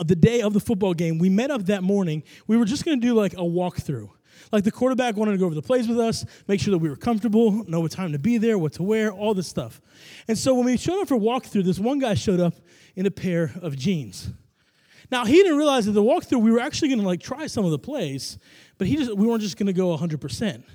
the 0.05 0.15
day 0.15 0.41
of 0.41 0.53
the 0.53 0.59
football 0.59 0.93
game, 0.93 1.17
we 1.17 1.29
met 1.29 1.51
up 1.51 1.63
that 1.65 1.83
morning. 1.83 2.23
We 2.45 2.57
were 2.57 2.65
just 2.65 2.85
going 2.85 2.99
to 2.99 3.05
do 3.05 3.13
like 3.13 3.33
a 3.33 3.37
walkthrough. 3.37 4.09
Like 4.51 4.63
the 4.63 4.71
quarterback 4.71 5.15
wanted 5.15 5.31
to 5.31 5.37
go 5.37 5.45
over 5.45 5.55
the 5.55 5.61
plays 5.61 5.87
with 5.87 5.99
us, 5.99 6.25
make 6.47 6.59
sure 6.59 6.71
that 6.71 6.77
we 6.77 6.89
were 6.89 6.95
comfortable, 6.95 7.51
know 7.67 7.79
what 7.79 7.91
time 7.91 8.11
to 8.11 8.19
be 8.19 8.37
there, 8.37 8.57
what 8.57 8.73
to 8.73 8.83
wear, 8.83 9.11
all 9.11 9.33
this 9.33 9.47
stuff. 9.47 9.81
And 10.27 10.37
so 10.37 10.53
when 10.53 10.65
we 10.65 10.77
showed 10.77 11.01
up 11.01 11.07
for 11.07 11.17
walkthrough, 11.17 11.63
this 11.63 11.79
one 11.79 11.99
guy 11.99 12.13
showed 12.13 12.39
up 12.39 12.53
in 12.95 13.05
a 13.05 13.11
pair 13.11 13.51
of 13.61 13.75
jeans. 13.75 14.29
Now 15.11 15.25
he 15.25 15.35
didn't 15.35 15.57
realize 15.57 15.85
that 15.85 15.93
the 15.93 16.03
walkthrough 16.03 16.41
we 16.41 16.51
were 16.51 16.59
actually 16.59 16.89
going 16.89 16.99
to 16.99 17.07
like 17.07 17.21
try 17.21 17.47
some 17.47 17.65
of 17.65 17.71
the 17.71 17.79
plays, 17.79 18.37
but 18.77 18.87
he 18.87 18.97
just 18.97 19.15
we 19.15 19.25
weren't 19.25 19.41
just 19.41 19.57
going 19.57 19.67
to 19.67 19.73
go 19.73 19.87
100 19.89 20.19
percent. 20.19 20.65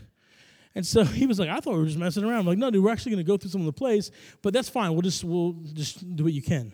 And 0.75 0.87
so 0.87 1.05
he 1.05 1.27
was 1.27 1.39
like, 1.39 1.51
I 1.51 1.61
thought 1.61 1.75
we 1.75 1.81
were 1.81 1.87
just 1.87 1.99
messing 1.99 2.25
around. 2.25 2.41
I'm 2.41 2.47
like, 2.47 2.59
no, 2.59 2.71
dude, 2.71 2.83
we're 2.83 2.93
actually 2.93 3.13
going 3.13 3.25
to 3.25 3.29
go 3.31 3.37
through 3.37 3.51
some 3.51 3.61
of 3.61 3.67
the 3.67 3.75
plays, 3.75 4.11
but 4.41 4.55
that's 4.55 4.71
fine. 4.71 4.93
We'll 4.93 5.03
just 5.03 5.23
we'll 5.23 5.53
just 5.75 6.17
do 6.17 6.25
what 6.25 6.33
you 6.33 6.43
can. 6.43 6.73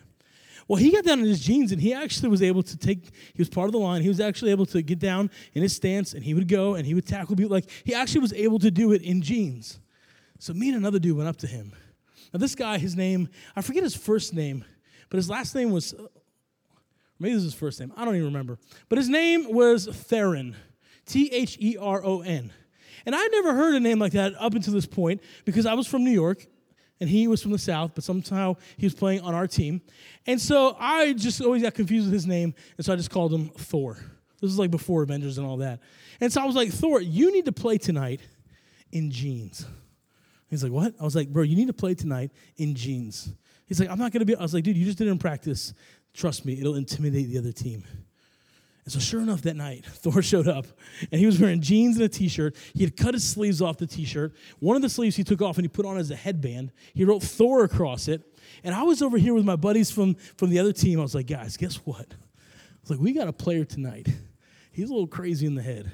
Well, 0.68 0.76
he 0.76 0.92
got 0.92 1.02
down 1.02 1.20
in 1.20 1.24
his 1.24 1.40
jeans 1.40 1.72
and 1.72 1.80
he 1.80 1.94
actually 1.94 2.28
was 2.28 2.42
able 2.42 2.62
to 2.62 2.76
take, 2.76 3.06
he 3.06 3.40
was 3.40 3.48
part 3.48 3.66
of 3.66 3.72
the 3.72 3.78
line. 3.78 4.02
He 4.02 4.08
was 4.08 4.20
actually 4.20 4.50
able 4.50 4.66
to 4.66 4.82
get 4.82 4.98
down 4.98 5.30
in 5.54 5.62
his 5.62 5.74
stance 5.74 6.12
and 6.12 6.22
he 6.22 6.34
would 6.34 6.46
go 6.46 6.74
and 6.74 6.86
he 6.86 6.92
would 6.92 7.06
tackle 7.06 7.34
people. 7.36 7.50
Like, 7.50 7.70
he 7.84 7.94
actually 7.94 8.20
was 8.20 8.34
able 8.34 8.58
to 8.58 8.70
do 8.70 8.92
it 8.92 9.00
in 9.00 9.22
jeans. 9.22 9.80
So 10.38 10.52
me 10.52 10.68
and 10.68 10.76
another 10.76 10.98
dude 10.98 11.16
went 11.16 11.28
up 11.28 11.38
to 11.38 11.46
him. 11.46 11.72
Now, 12.34 12.38
this 12.38 12.54
guy, 12.54 12.76
his 12.76 12.94
name, 12.94 13.30
I 13.56 13.62
forget 13.62 13.82
his 13.82 13.96
first 13.96 14.34
name, 14.34 14.62
but 15.08 15.16
his 15.16 15.30
last 15.30 15.54
name 15.54 15.70
was, 15.70 15.94
uh, 15.94 16.06
maybe 17.18 17.34
this 17.34 17.44
is 17.44 17.52
his 17.52 17.58
first 17.58 17.80
name. 17.80 17.90
I 17.96 18.04
don't 18.04 18.14
even 18.14 18.26
remember. 18.26 18.58
But 18.90 18.98
his 18.98 19.08
name 19.08 19.50
was 19.50 19.86
Theron, 19.86 20.54
T 21.06 21.30
H 21.32 21.56
E 21.58 21.78
R 21.80 22.04
O 22.04 22.20
N. 22.20 22.52
And 23.06 23.14
I'd 23.14 23.32
never 23.32 23.54
heard 23.54 23.74
a 23.74 23.80
name 23.80 23.98
like 23.98 24.12
that 24.12 24.34
up 24.38 24.54
until 24.54 24.74
this 24.74 24.84
point 24.84 25.22
because 25.46 25.64
I 25.64 25.72
was 25.72 25.86
from 25.86 26.04
New 26.04 26.10
York 26.10 26.46
and 27.00 27.08
he 27.08 27.28
was 27.28 27.42
from 27.42 27.52
the 27.52 27.58
South, 27.58 27.92
but 27.94 28.04
somehow 28.04 28.56
he 28.76 28.86
was 28.86 28.94
playing 28.94 29.20
on 29.20 29.34
our 29.34 29.46
team. 29.46 29.80
And 30.26 30.40
so 30.40 30.76
I 30.78 31.12
just 31.12 31.40
always 31.40 31.62
got 31.62 31.74
confused 31.74 32.06
with 32.06 32.12
his 32.12 32.26
name, 32.26 32.54
and 32.76 32.84
so 32.84 32.92
I 32.92 32.96
just 32.96 33.10
called 33.10 33.32
him 33.32 33.50
Thor. 33.50 33.96
This 34.40 34.50
is 34.50 34.58
like 34.58 34.70
before 34.70 35.02
Avengers 35.02 35.38
and 35.38 35.46
all 35.46 35.58
that. 35.58 35.80
And 36.20 36.32
so 36.32 36.40
I 36.40 36.44
was 36.44 36.56
like, 36.56 36.70
Thor, 36.70 37.00
you 37.00 37.32
need 37.32 37.44
to 37.46 37.52
play 37.52 37.78
tonight 37.78 38.20
in 38.92 39.10
jeans. 39.10 39.66
He's 40.48 40.62
like, 40.62 40.72
what? 40.72 40.94
I 41.00 41.04
was 41.04 41.14
like, 41.14 41.28
bro, 41.28 41.42
you 41.42 41.56
need 41.56 41.66
to 41.66 41.72
play 41.72 41.94
tonight 41.94 42.30
in 42.56 42.74
jeans. 42.74 43.32
He's 43.66 43.78
like, 43.80 43.90
I'm 43.90 43.98
not 43.98 44.12
going 44.12 44.20
to 44.20 44.26
be. 44.26 44.34
I 44.34 44.42
was 44.42 44.54
like, 44.54 44.64
dude, 44.64 44.76
you 44.76 44.86
just 44.86 44.98
didn't 44.98 45.18
practice. 45.18 45.74
Trust 46.14 46.46
me, 46.46 46.58
it'll 46.58 46.76
intimidate 46.76 47.28
the 47.28 47.38
other 47.38 47.52
team. 47.52 47.84
And 48.88 48.92
so, 48.94 49.00
sure 49.00 49.20
enough, 49.20 49.42
that 49.42 49.54
night, 49.54 49.84
Thor 49.86 50.22
showed 50.22 50.48
up 50.48 50.66
and 51.12 51.20
he 51.20 51.26
was 51.26 51.38
wearing 51.38 51.60
jeans 51.60 51.96
and 51.96 52.06
a 52.06 52.08
t 52.08 52.26
shirt. 52.26 52.56
He 52.72 52.84
had 52.84 52.96
cut 52.96 53.12
his 53.12 53.22
sleeves 53.22 53.60
off 53.60 53.76
the 53.76 53.86
t 53.86 54.06
shirt. 54.06 54.34
One 54.60 54.76
of 54.76 54.80
the 54.80 54.88
sleeves 54.88 55.14
he 55.14 55.24
took 55.24 55.42
off 55.42 55.58
and 55.58 55.64
he 55.64 55.68
put 55.68 55.84
on 55.84 55.98
as 55.98 56.10
a 56.10 56.16
headband. 56.16 56.72
He 56.94 57.04
wrote 57.04 57.22
Thor 57.22 57.64
across 57.64 58.08
it. 58.08 58.22
And 58.64 58.74
I 58.74 58.84
was 58.84 59.02
over 59.02 59.18
here 59.18 59.34
with 59.34 59.44
my 59.44 59.56
buddies 59.56 59.90
from, 59.90 60.14
from 60.14 60.48
the 60.48 60.58
other 60.58 60.72
team. 60.72 60.98
I 60.98 61.02
was 61.02 61.14
like, 61.14 61.26
guys, 61.26 61.58
guess 61.58 61.76
what? 61.84 62.06
I 62.08 62.80
was 62.80 62.90
like, 62.92 62.98
we 62.98 63.12
got 63.12 63.28
a 63.28 63.32
player 63.32 63.66
tonight. 63.66 64.08
He's 64.72 64.88
a 64.88 64.92
little 64.94 65.06
crazy 65.06 65.44
in 65.44 65.54
the 65.54 65.60
head. 65.60 65.92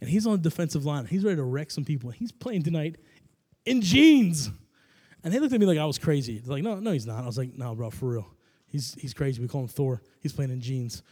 And 0.00 0.08
he's 0.08 0.24
on 0.24 0.32
the 0.34 0.38
defensive 0.38 0.84
line. 0.84 1.06
He's 1.06 1.24
ready 1.24 1.36
to 1.36 1.42
wreck 1.42 1.72
some 1.72 1.84
people. 1.84 2.10
He's 2.10 2.30
playing 2.30 2.62
tonight 2.62 2.96
in 3.66 3.80
jeans. 3.80 4.48
And 5.24 5.34
they 5.34 5.40
looked 5.40 5.52
at 5.52 5.58
me 5.58 5.66
like 5.66 5.78
I 5.78 5.86
was 5.86 5.98
crazy. 5.98 6.38
They're 6.38 6.54
like, 6.54 6.62
no, 6.62 6.76
no, 6.76 6.92
he's 6.92 7.06
not. 7.06 7.24
I 7.24 7.26
was 7.26 7.36
like, 7.36 7.58
no, 7.58 7.74
bro, 7.74 7.90
for 7.90 8.10
real. 8.10 8.28
He's, 8.68 8.94
he's 8.94 9.12
crazy. 9.12 9.42
We 9.42 9.48
call 9.48 9.62
him 9.62 9.68
Thor. 9.68 10.02
He's 10.20 10.32
playing 10.32 10.52
in 10.52 10.60
jeans. 10.60 11.02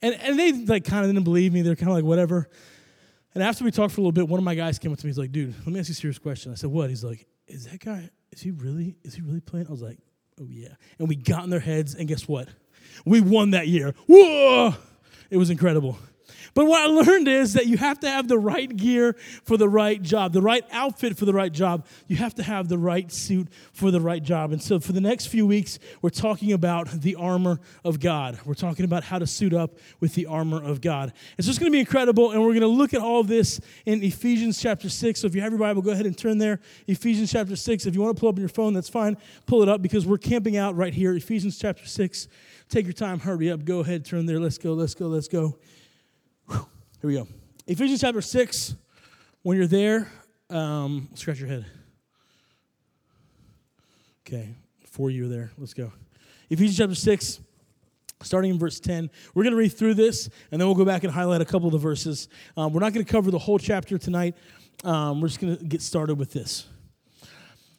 And, 0.00 0.14
and 0.14 0.38
they 0.38 0.52
like 0.52 0.84
kind 0.84 1.04
of 1.04 1.10
didn't 1.10 1.24
believe 1.24 1.52
me. 1.52 1.62
They're 1.62 1.76
kind 1.76 1.90
of 1.90 1.96
like, 1.96 2.04
whatever. 2.04 2.48
And 3.34 3.42
after 3.42 3.64
we 3.64 3.70
talked 3.70 3.94
for 3.94 4.00
a 4.00 4.02
little 4.02 4.12
bit, 4.12 4.28
one 4.28 4.38
of 4.38 4.44
my 4.44 4.54
guys 4.54 4.78
came 4.78 4.92
up 4.92 4.98
to 4.98 5.06
me. 5.06 5.10
He's 5.10 5.18
like, 5.18 5.32
dude, 5.32 5.54
let 5.58 5.68
me 5.68 5.78
ask 5.78 5.88
you 5.88 5.92
a 5.92 5.96
serious 5.96 6.18
question. 6.18 6.52
I 6.52 6.54
said, 6.54 6.70
what? 6.70 6.88
He's 6.88 7.04
like, 7.04 7.26
is 7.46 7.66
that 7.66 7.80
guy, 7.80 8.10
is 8.32 8.40
he 8.40 8.50
really, 8.50 8.96
is 9.04 9.14
he 9.14 9.22
really 9.22 9.40
playing? 9.40 9.66
I 9.66 9.70
was 9.70 9.82
like, 9.82 9.98
oh 10.40 10.46
yeah. 10.48 10.74
And 10.98 11.08
we 11.08 11.16
got 11.16 11.44
in 11.44 11.50
their 11.50 11.60
heads, 11.60 11.94
and 11.94 12.08
guess 12.08 12.28
what? 12.28 12.48
We 13.04 13.20
won 13.20 13.50
that 13.50 13.68
year. 13.68 13.94
Whoa! 14.06 14.74
It 15.30 15.36
was 15.36 15.50
incredible. 15.50 15.98
But 16.58 16.66
what 16.66 16.82
I 16.82 16.86
learned 16.86 17.28
is 17.28 17.52
that 17.52 17.68
you 17.68 17.76
have 17.76 18.00
to 18.00 18.10
have 18.10 18.26
the 18.26 18.36
right 18.36 18.76
gear 18.76 19.14
for 19.44 19.56
the 19.56 19.68
right 19.68 20.02
job, 20.02 20.32
the 20.32 20.42
right 20.42 20.64
outfit 20.72 21.16
for 21.16 21.24
the 21.24 21.32
right 21.32 21.52
job. 21.52 21.86
You 22.08 22.16
have 22.16 22.34
to 22.34 22.42
have 22.42 22.66
the 22.66 22.76
right 22.76 23.12
suit 23.12 23.46
for 23.72 23.92
the 23.92 24.00
right 24.00 24.20
job. 24.20 24.50
And 24.50 24.60
so 24.60 24.80
for 24.80 24.90
the 24.90 25.00
next 25.00 25.26
few 25.26 25.46
weeks, 25.46 25.78
we're 26.02 26.10
talking 26.10 26.52
about 26.52 26.90
the 26.90 27.14
armor 27.14 27.60
of 27.84 28.00
God. 28.00 28.40
We're 28.44 28.54
talking 28.54 28.84
about 28.84 29.04
how 29.04 29.20
to 29.20 29.26
suit 29.28 29.54
up 29.54 29.76
with 30.00 30.16
the 30.16 30.26
armor 30.26 30.60
of 30.60 30.80
God. 30.80 31.12
It's 31.38 31.46
just 31.46 31.60
going 31.60 31.70
to 31.70 31.76
be 31.76 31.78
incredible. 31.78 32.32
And 32.32 32.40
we're 32.40 32.48
going 32.48 32.62
to 32.62 32.66
look 32.66 32.92
at 32.92 33.02
all 33.02 33.22
this 33.22 33.60
in 33.86 34.02
Ephesians 34.02 34.60
chapter 34.60 34.88
6. 34.88 35.20
So 35.20 35.28
if 35.28 35.36
you 35.36 35.42
have 35.42 35.52
your 35.52 35.60
Bible, 35.60 35.80
go 35.80 35.92
ahead 35.92 36.06
and 36.06 36.18
turn 36.18 36.38
there. 36.38 36.58
Ephesians 36.88 37.30
chapter 37.30 37.54
6. 37.54 37.86
If 37.86 37.94
you 37.94 38.00
want 38.00 38.16
to 38.16 38.20
pull 38.20 38.30
up 38.30 38.34
on 38.34 38.40
your 38.40 38.48
phone, 38.48 38.74
that's 38.74 38.88
fine. 38.88 39.16
Pull 39.46 39.62
it 39.62 39.68
up 39.68 39.80
because 39.80 40.06
we're 40.06 40.18
camping 40.18 40.56
out 40.56 40.74
right 40.74 40.92
here. 40.92 41.14
Ephesians 41.14 41.56
chapter 41.56 41.86
6. 41.86 42.26
Take 42.68 42.84
your 42.84 42.94
time, 42.94 43.20
hurry 43.20 43.48
up, 43.48 43.64
go 43.64 43.78
ahead, 43.78 44.04
turn 44.04 44.26
there. 44.26 44.40
Let's 44.40 44.58
go, 44.58 44.74
let's 44.74 44.94
go, 44.94 45.06
let's 45.06 45.28
go. 45.28 45.56
Here 46.48 46.66
we 47.02 47.14
go. 47.14 47.28
Ephesians 47.66 48.00
chapter 48.00 48.20
6, 48.20 48.74
when 49.42 49.56
you're 49.56 49.66
there, 49.66 50.10
um, 50.50 51.08
scratch 51.14 51.38
your 51.38 51.48
head. 51.48 51.66
Okay, 54.26 54.54
four 54.84 55.10
you 55.10 55.28
there. 55.28 55.50
Let's 55.58 55.74
go. 55.74 55.92
Ephesians 56.50 56.76
chapter 56.76 56.94
6, 56.94 57.40
starting 58.22 58.50
in 58.50 58.58
verse 58.58 58.80
10. 58.80 59.10
We're 59.34 59.42
going 59.42 59.52
to 59.52 59.58
read 59.58 59.72
through 59.72 59.94
this, 59.94 60.28
and 60.50 60.60
then 60.60 60.66
we'll 60.66 60.76
go 60.76 60.84
back 60.84 61.04
and 61.04 61.12
highlight 61.12 61.40
a 61.40 61.44
couple 61.44 61.68
of 61.68 61.72
the 61.72 61.78
verses. 61.78 62.28
Um, 62.56 62.72
we're 62.72 62.80
not 62.80 62.92
going 62.92 63.04
to 63.04 63.10
cover 63.10 63.30
the 63.30 63.38
whole 63.38 63.58
chapter 63.58 63.96
tonight. 63.98 64.34
Um, 64.84 65.20
we're 65.20 65.28
just 65.28 65.40
going 65.40 65.56
to 65.56 65.64
get 65.64 65.82
started 65.82 66.16
with 66.16 66.32
this. 66.32 66.66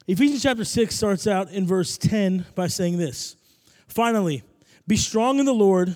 Ephesians 0.08 0.42
chapter 0.42 0.64
6 0.64 0.96
starts 0.96 1.28
out 1.28 1.52
in 1.52 1.68
verse 1.68 1.98
10 1.98 2.46
by 2.56 2.68
saying 2.68 2.98
this 2.98 3.36
Finally, 3.88 4.44
be 4.88 4.98
strong 4.98 5.40
in 5.40 5.46
the 5.46 5.54
Lord 5.54 5.96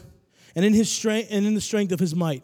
and 0.56 0.66
in 0.66 0.74
his 0.74 0.92
strength 0.92 1.30
and 1.32 1.46
in 1.46 1.56
the 1.56 1.62
strength 1.62 1.92
of 1.92 2.00
his 2.00 2.14
might. 2.14 2.44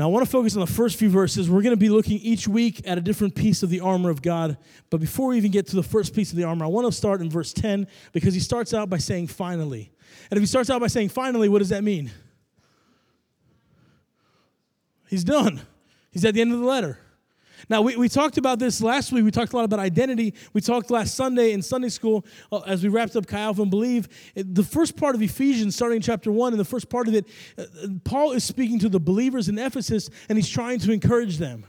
Now, 0.00 0.06
I 0.06 0.12
want 0.12 0.24
to 0.24 0.30
focus 0.30 0.56
on 0.56 0.60
the 0.60 0.66
first 0.66 0.98
few 0.98 1.10
verses. 1.10 1.50
We're 1.50 1.60
going 1.60 1.74
to 1.74 1.76
be 1.76 1.90
looking 1.90 2.16
each 2.20 2.48
week 2.48 2.88
at 2.88 2.96
a 2.96 3.02
different 3.02 3.34
piece 3.34 3.62
of 3.62 3.68
the 3.68 3.80
armor 3.80 4.08
of 4.08 4.22
God. 4.22 4.56
But 4.88 4.98
before 4.98 5.28
we 5.28 5.36
even 5.36 5.50
get 5.50 5.66
to 5.66 5.76
the 5.76 5.82
first 5.82 6.14
piece 6.14 6.30
of 6.30 6.38
the 6.38 6.44
armor, 6.44 6.64
I 6.64 6.68
want 6.68 6.86
to 6.86 6.92
start 6.92 7.20
in 7.20 7.28
verse 7.28 7.52
10 7.52 7.86
because 8.12 8.32
he 8.32 8.40
starts 8.40 8.72
out 8.72 8.88
by 8.88 8.96
saying, 8.96 9.26
finally. 9.26 9.92
And 10.30 10.38
if 10.38 10.40
he 10.40 10.46
starts 10.46 10.70
out 10.70 10.80
by 10.80 10.86
saying, 10.86 11.10
finally, 11.10 11.50
what 11.50 11.58
does 11.58 11.68
that 11.68 11.84
mean? 11.84 12.10
He's 15.06 15.22
done. 15.22 15.60
He's 16.10 16.24
at 16.24 16.32
the 16.32 16.40
end 16.40 16.54
of 16.54 16.60
the 16.60 16.64
letter. 16.64 16.98
Now, 17.68 17.82
we, 17.82 17.96
we 17.96 18.08
talked 18.08 18.38
about 18.38 18.58
this 18.58 18.80
last 18.80 19.12
week. 19.12 19.24
We 19.24 19.30
talked 19.30 19.52
a 19.52 19.56
lot 19.56 19.64
about 19.64 19.80
identity. 19.80 20.34
We 20.52 20.60
talked 20.60 20.90
last 20.90 21.14
Sunday 21.14 21.52
in 21.52 21.62
Sunday 21.62 21.88
school 21.88 22.24
uh, 22.50 22.60
as 22.60 22.82
we 22.82 22.88
wrapped 22.88 23.16
up 23.16 23.26
Chi 23.26 23.38
Alpha 23.38 23.62
and 23.62 23.70
Believe. 23.70 24.08
The 24.34 24.64
first 24.64 24.96
part 24.96 25.14
of 25.14 25.22
Ephesians, 25.22 25.76
starting 25.76 25.96
in 25.96 26.02
chapter 26.02 26.32
1, 26.32 26.52
and 26.52 26.60
the 26.60 26.64
first 26.64 26.88
part 26.88 27.08
of 27.08 27.14
it, 27.14 27.26
uh, 27.58 27.64
Paul 28.04 28.32
is 28.32 28.44
speaking 28.44 28.78
to 28.80 28.88
the 28.88 29.00
believers 29.00 29.48
in 29.48 29.58
Ephesus 29.58 30.10
and 30.28 30.38
he's 30.38 30.48
trying 30.48 30.78
to 30.80 30.92
encourage 30.92 31.38
them. 31.38 31.64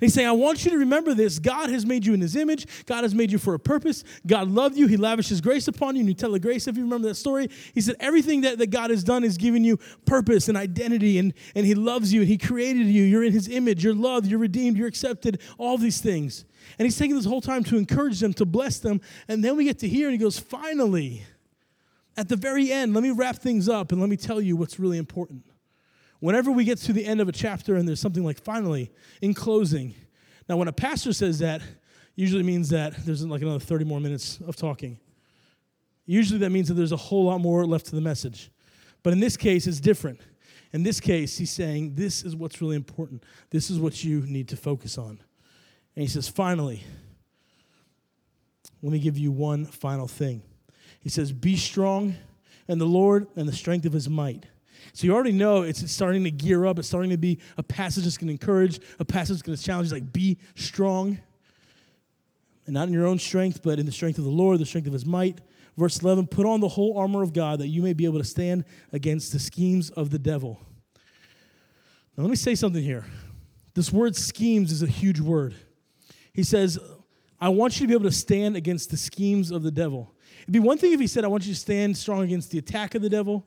He's 0.00 0.14
saying, 0.14 0.26
I 0.26 0.32
want 0.32 0.64
you 0.64 0.70
to 0.72 0.78
remember 0.78 1.14
this. 1.14 1.38
God 1.38 1.70
has 1.70 1.86
made 1.86 2.04
you 2.04 2.14
in 2.14 2.20
his 2.20 2.34
image. 2.34 2.66
God 2.86 3.04
has 3.04 3.14
made 3.14 3.30
you 3.30 3.38
for 3.38 3.54
a 3.54 3.58
purpose. 3.58 4.02
God 4.26 4.50
loved 4.50 4.76
you. 4.76 4.86
He 4.86 4.96
lavished 4.96 5.28
his 5.28 5.40
grace 5.40 5.68
upon 5.68 5.94
you. 5.94 6.00
And 6.00 6.08
you 6.08 6.14
tell 6.14 6.32
the 6.32 6.40
grace, 6.40 6.66
if 6.66 6.76
you 6.76 6.82
remember 6.82 7.08
that 7.08 7.14
story. 7.14 7.48
He 7.74 7.80
said, 7.80 7.96
everything 8.00 8.40
that, 8.40 8.58
that 8.58 8.70
God 8.70 8.90
has 8.90 9.04
done 9.04 9.22
is 9.24 9.36
giving 9.36 9.62
you 9.62 9.78
purpose 10.06 10.48
and 10.48 10.56
identity. 10.56 11.18
And, 11.18 11.32
and 11.54 11.66
he 11.66 11.74
loves 11.74 12.12
you 12.12 12.20
and 12.20 12.28
he 12.28 12.38
created 12.38 12.86
you. 12.86 13.02
You're 13.04 13.24
in 13.24 13.32
his 13.32 13.48
image. 13.48 13.84
You're 13.84 13.94
loved. 13.94 14.26
You're 14.26 14.38
redeemed. 14.38 14.76
You're 14.76 14.88
accepted. 14.88 15.40
All 15.58 15.78
these 15.78 16.00
things. 16.00 16.44
And 16.78 16.86
he's 16.86 16.98
taking 16.98 17.16
this 17.16 17.26
whole 17.26 17.40
time 17.40 17.64
to 17.64 17.76
encourage 17.76 18.20
them, 18.20 18.32
to 18.34 18.44
bless 18.44 18.78
them. 18.78 19.00
And 19.28 19.44
then 19.44 19.56
we 19.56 19.64
get 19.64 19.78
to 19.80 19.88
here 19.88 20.08
and 20.08 20.12
he 20.12 20.18
goes, 20.18 20.38
finally, 20.38 21.24
at 22.16 22.28
the 22.28 22.36
very 22.36 22.70
end, 22.70 22.94
let 22.94 23.02
me 23.02 23.10
wrap 23.10 23.36
things 23.36 23.68
up 23.68 23.92
and 23.92 24.00
let 24.00 24.10
me 24.10 24.16
tell 24.16 24.40
you 24.40 24.56
what's 24.56 24.78
really 24.78 24.98
important. 24.98 25.44
Whenever 26.20 26.50
we 26.50 26.64
get 26.64 26.78
to 26.78 26.92
the 26.92 27.04
end 27.04 27.20
of 27.20 27.28
a 27.28 27.32
chapter 27.32 27.76
and 27.76 27.88
there's 27.88 28.00
something 28.00 28.24
like 28.24 28.40
finally, 28.42 28.90
in 29.20 29.34
closing. 29.34 29.94
Now, 30.48 30.56
when 30.56 30.68
a 30.68 30.72
pastor 30.72 31.12
says 31.12 31.38
that, 31.40 31.62
usually 32.14 32.42
means 32.42 32.68
that 32.70 32.94
there's 33.06 33.24
like 33.24 33.42
another 33.42 33.58
30 33.58 33.84
more 33.84 34.00
minutes 34.00 34.38
of 34.46 34.54
talking. 34.54 34.98
Usually 36.06 36.38
that 36.40 36.50
means 36.50 36.68
that 36.68 36.74
there's 36.74 36.92
a 36.92 36.96
whole 36.96 37.24
lot 37.24 37.38
more 37.38 37.64
left 37.64 37.86
to 37.86 37.94
the 37.94 38.00
message. 38.00 38.50
But 39.02 39.12
in 39.12 39.20
this 39.20 39.36
case, 39.36 39.66
it's 39.66 39.80
different. 39.80 40.20
In 40.72 40.82
this 40.82 41.00
case, 41.00 41.38
he's 41.38 41.50
saying, 41.50 41.94
This 41.94 42.22
is 42.22 42.36
what's 42.36 42.60
really 42.60 42.76
important. 42.76 43.24
This 43.50 43.70
is 43.70 43.78
what 43.78 44.04
you 44.04 44.20
need 44.22 44.48
to 44.48 44.56
focus 44.56 44.98
on. 44.98 45.20
And 45.96 46.02
he 46.02 46.06
says, 46.06 46.28
Finally, 46.28 46.82
let 48.82 48.92
me 48.92 48.98
give 48.98 49.18
you 49.18 49.32
one 49.32 49.66
final 49.66 50.06
thing. 50.06 50.42
He 51.00 51.08
says, 51.08 51.32
Be 51.32 51.56
strong 51.56 52.16
in 52.68 52.78
the 52.78 52.86
Lord 52.86 53.26
and 53.36 53.48
the 53.48 53.52
strength 53.52 53.86
of 53.86 53.92
his 53.92 54.08
might. 54.08 54.46
So 54.92 55.06
you 55.06 55.14
already 55.14 55.32
know 55.32 55.62
it's 55.62 55.90
starting 55.90 56.24
to 56.24 56.30
gear 56.30 56.66
up. 56.66 56.78
It's 56.78 56.88
starting 56.88 57.10
to 57.10 57.16
be 57.16 57.38
a 57.56 57.62
passage 57.62 58.04
that's 58.04 58.16
going 58.16 58.28
to 58.28 58.32
encourage, 58.32 58.80
a 58.98 59.04
passage 59.04 59.36
that's 59.36 59.42
going 59.42 59.56
to 59.56 59.62
challenge. 59.62 59.92
like, 59.92 60.12
be 60.12 60.38
strong. 60.54 61.18
And 62.66 62.74
not 62.74 62.88
in 62.88 62.94
your 62.94 63.06
own 63.06 63.18
strength, 63.18 63.62
but 63.62 63.78
in 63.78 63.86
the 63.86 63.92
strength 63.92 64.18
of 64.18 64.24
the 64.24 64.30
Lord, 64.30 64.58
the 64.58 64.66
strength 64.66 64.86
of 64.86 64.92
his 64.92 65.06
might. 65.06 65.40
Verse 65.76 66.00
11 66.00 66.26
Put 66.26 66.46
on 66.46 66.60
the 66.60 66.68
whole 66.68 66.98
armor 66.98 67.22
of 67.22 67.32
God 67.32 67.60
that 67.60 67.68
you 67.68 67.82
may 67.82 67.92
be 67.92 68.04
able 68.04 68.18
to 68.18 68.24
stand 68.24 68.64
against 68.92 69.32
the 69.32 69.38
schemes 69.38 69.90
of 69.90 70.10
the 70.10 70.18
devil. 70.18 70.60
Now, 72.16 72.24
let 72.24 72.30
me 72.30 72.36
say 72.36 72.54
something 72.54 72.82
here. 72.82 73.06
This 73.74 73.92
word 73.92 74.16
schemes 74.16 74.72
is 74.72 74.82
a 74.82 74.86
huge 74.86 75.20
word. 75.20 75.54
He 76.34 76.42
says, 76.42 76.78
I 77.40 77.48
want 77.48 77.80
you 77.80 77.86
to 77.86 77.88
be 77.88 77.94
able 77.94 78.10
to 78.10 78.14
stand 78.14 78.56
against 78.56 78.90
the 78.90 78.96
schemes 78.96 79.50
of 79.50 79.62
the 79.62 79.70
devil. 79.70 80.12
It'd 80.42 80.52
be 80.52 80.58
one 80.58 80.76
thing 80.76 80.92
if 80.92 81.00
he 81.00 81.06
said, 81.06 81.24
I 81.24 81.28
want 81.28 81.46
you 81.46 81.54
to 81.54 81.58
stand 81.58 81.96
strong 81.96 82.22
against 82.22 82.50
the 82.50 82.58
attack 82.58 82.94
of 82.94 83.02
the 83.02 83.08
devil 83.08 83.46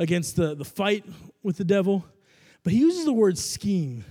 against 0.00 0.34
the, 0.34 0.54
the 0.54 0.64
fight 0.64 1.04
with 1.42 1.58
the 1.58 1.64
devil, 1.64 2.04
but 2.64 2.72
he 2.72 2.80
uses 2.80 3.04
the 3.04 3.12
word 3.12 3.38
scheme. 3.38 4.04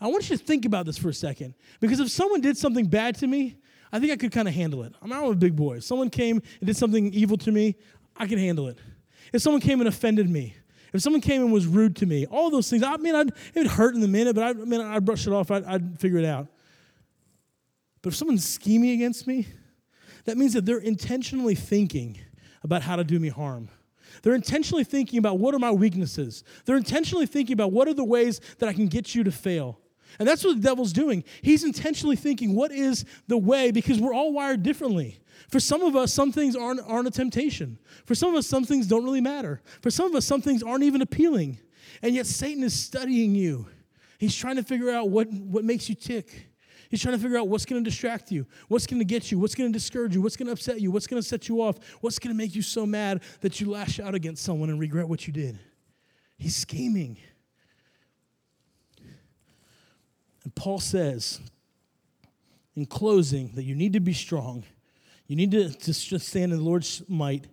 I 0.00 0.08
want 0.08 0.28
you 0.28 0.36
to 0.36 0.44
think 0.44 0.64
about 0.64 0.84
this 0.84 0.98
for 0.98 1.08
a 1.08 1.14
second 1.14 1.54
because 1.80 2.00
if 2.00 2.10
someone 2.10 2.40
did 2.40 2.58
something 2.58 2.86
bad 2.86 3.14
to 3.20 3.28
me, 3.28 3.56
I 3.92 4.00
think 4.00 4.10
I 4.10 4.16
could 4.16 4.32
kind 4.32 4.48
of 4.48 4.54
handle 4.54 4.82
it. 4.82 4.94
I'm 5.00 5.08
not 5.08 5.24
a 5.24 5.34
big 5.36 5.54
boy. 5.54 5.76
If 5.76 5.84
someone 5.84 6.10
came 6.10 6.42
and 6.58 6.66
did 6.66 6.76
something 6.76 7.14
evil 7.14 7.36
to 7.38 7.52
me, 7.52 7.76
I 8.16 8.26
can 8.26 8.38
handle 8.38 8.66
it. 8.66 8.78
If 9.32 9.42
someone 9.42 9.60
came 9.60 9.80
and 9.80 9.88
offended 9.88 10.28
me, 10.28 10.56
if 10.92 11.00
someone 11.00 11.22
came 11.22 11.40
and 11.40 11.52
was 11.52 11.68
rude 11.68 11.94
to 11.96 12.06
me, 12.06 12.26
all 12.26 12.50
those 12.50 12.68
things, 12.68 12.82
I 12.82 12.96
mean, 12.96 13.14
I'd, 13.14 13.28
it 13.28 13.54
would 13.54 13.66
hurt 13.68 13.94
in 13.94 14.00
the 14.00 14.08
minute, 14.08 14.34
but 14.34 14.42
I, 14.42 14.50
I 14.50 14.54
mean, 14.54 14.80
I'd 14.80 15.04
brush 15.04 15.26
it 15.28 15.32
off, 15.32 15.52
I'd, 15.52 15.64
I'd 15.64 16.00
figure 16.00 16.18
it 16.18 16.24
out. 16.24 16.48
But 18.02 18.12
if 18.12 18.16
someone's 18.16 18.44
scheming 18.44 18.90
against 18.90 19.28
me, 19.28 19.46
that 20.24 20.36
means 20.36 20.52
that 20.54 20.66
they're 20.66 20.78
intentionally 20.78 21.54
thinking 21.54 22.18
about 22.64 22.82
how 22.82 22.96
to 22.96 23.04
do 23.04 23.20
me 23.20 23.28
harm. 23.28 23.68
They're 24.22 24.34
intentionally 24.34 24.84
thinking 24.84 25.18
about 25.18 25.38
what 25.38 25.54
are 25.54 25.58
my 25.58 25.70
weaknesses. 25.70 26.44
They're 26.64 26.76
intentionally 26.76 27.26
thinking 27.26 27.54
about 27.54 27.72
what 27.72 27.88
are 27.88 27.94
the 27.94 28.04
ways 28.04 28.40
that 28.58 28.68
I 28.68 28.72
can 28.72 28.86
get 28.86 29.14
you 29.14 29.24
to 29.24 29.32
fail. 29.32 29.78
And 30.18 30.28
that's 30.28 30.44
what 30.44 30.56
the 30.56 30.62
devil's 30.62 30.92
doing. 30.92 31.24
He's 31.40 31.64
intentionally 31.64 32.16
thinking, 32.16 32.54
what 32.54 32.70
is 32.70 33.04
the 33.28 33.38
way? 33.38 33.70
Because 33.70 33.98
we're 33.98 34.14
all 34.14 34.32
wired 34.32 34.62
differently. 34.62 35.20
For 35.48 35.58
some 35.58 35.82
of 35.82 35.96
us, 35.96 36.12
some 36.12 36.32
things 36.32 36.54
aren't, 36.54 36.80
aren't 36.86 37.08
a 37.08 37.10
temptation. 37.10 37.78
For 38.04 38.14
some 38.14 38.30
of 38.30 38.36
us, 38.36 38.46
some 38.46 38.64
things 38.64 38.86
don't 38.86 39.04
really 39.04 39.20
matter. 39.20 39.62
For 39.80 39.90
some 39.90 40.06
of 40.06 40.14
us, 40.14 40.24
some 40.24 40.42
things 40.42 40.62
aren't 40.62 40.84
even 40.84 41.02
appealing. 41.02 41.58
And 42.02 42.14
yet, 42.14 42.26
Satan 42.26 42.62
is 42.62 42.78
studying 42.78 43.34
you. 43.34 43.66
He's 44.18 44.36
trying 44.36 44.56
to 44.56 44.62
figure 44.62 44.90
out 44.90 45.08
what, 45.08 45.28
what 45.30 45.64
makes 45.64 45.88
you 45.88 45.94
tick. 45.94 46.48
He's 46.92 47.00
trying 47.00 47.16
to 47.16 47.22
figure 47.22 47.38
out 47.38 47.48
what's 47.48 47.64
going 47.64 47.82
to 47.82 47.90
distract 47.90 48.30
you, 48.30 48.46
what's 48.68 48.86
going 48.86 48.98
to 48.98 49.04
get 49.06 49.32
you, 49.32 49.38
what's 49.38 49.54
going 49.54 49.72
to 49.72 49.72
discourage 49.72 50.14
you, 50.14 50.20
what's 50.20 50.36
going 50.36 50.44
to 50.44 50.52
upset 50.52 50.78
you, 50.78 50.90
what's 50.90 51.06
going 51.06 51.22
to 51.22 51.26
set 51.26 51.48
you 51.48 51.62
off, 51.62 51.78
what's 52.02 52.18
going 52.18 52.34
to 52.34 52.36
make 52.36 52.54
you 52.54 52.60
so 52.60 52.84
mad 52.84 53.22
that 53.40 53.62
you 53.62 53.70
lash 53.70 53.98
out 53.98 54.14
against 54.14 54.44
someone 54.44 54.68
and 54.68 54.78
regret 54.78 55.08
what 55.08 55.26
you 55.26 55.32
did. 55.32 55.58
He's 56.36 56.54
scheming. 56.54 57.16
And 60.44 60.54
Paul 60.54 60.80
says, 60.80 61.40
in 62.76 62.84
closing, 62.84 63.52
that 63.54 63.62
you 63.62 63.74
need 63.74 63.94
to 63.94 64.00
be 64.00 64.12
strong. 64.12 64.62
You 65.28 65.36
need 65.36 65.52
to, 65.52 65.70
to 65.70 65.94
stand 65.94 66.52
in 66.52 66.58
the 66.58 66.64
Lord's 66.64 67.02
might. 67.08 67.46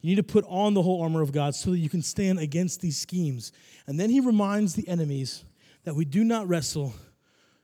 You 0.00 0.08
need 0.08 0.16
to 0.16 0.22
put 0.22 0.46
on 0.48 0.72
the 0.72 0.80
whole 0.80 1.02
armor 1.02 1.20
of 1.20 1.32
God 1.32 1.54
so 1.54 1.72
that 1.72 1.78
you 1.78 1.90
can 1.90 2.00
stand 2.00 2.38
against 2.38 2.80
these 2.80 2.96
schemes. 2.96 3.52
And 3.86 4.00
then 4.00 4.08
he 4.08 4.20
reminds 4.20 4.74
the 4.74 4.88
enemies 4.88 5.44
that 5.84 5.94
we 5.94 6.06
do 6.06 6.24
not 6.24 6.48
wrestle 6.48 6.94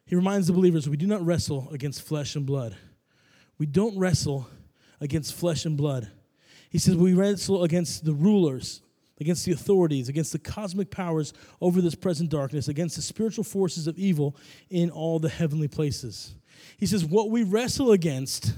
he 0.06 0.16
reminds 0.16 0.46
the 0.46 0.52
believers 0.52 0.88
we 0.88 0.96
do 0.96 1.06
not 1.06 1.24
wrestle 1.24 1.68
against 1.72 2.02
flesh 2.02 2.36
and 2.36 2.44
blood. 2.44 2.76
We 3.58 3.66
don't 3.66 3.98
wrestle 3.98 4.48
against 5.00 5.34
flesh 5.34 5.64
and 5.64 5.76
blood. 5.76 6.10
He 6.70 6.78
says 6.78 6.96
we 6.96 7.14
wrestle 7.14 7.64
against 7.64 8.04
the 8.04 8.14
rulers, 8.14 8.82
against 9.20 9.44
the 9.44 9.52
authorities, 9.52 10.08
against 10.08 10.32
the 10.32 10.38
cosmic 10.38 10.90
powers 10.90 11.32
over 11.60 11.80
this 11.80 11.94
present 11.94 12.30
darkness, 12.30 12.68
against 12.68 12.96
the 12.96 13.02
spiritual 13.02 13.44
forces 13.44 13.86
of 13.86 13.98
evil 13.98 14.36
in 14.70 14.90
all 14.90 15.18
the 15.18 15.28
heavenly 15.28 15.68
places. 15.68 16.34
He 16.76 16.86
says 16.86 17.04
what 17.04 17.30
we 17.30 17.42
wrestle 17.42 17.92
against 17.92 18.54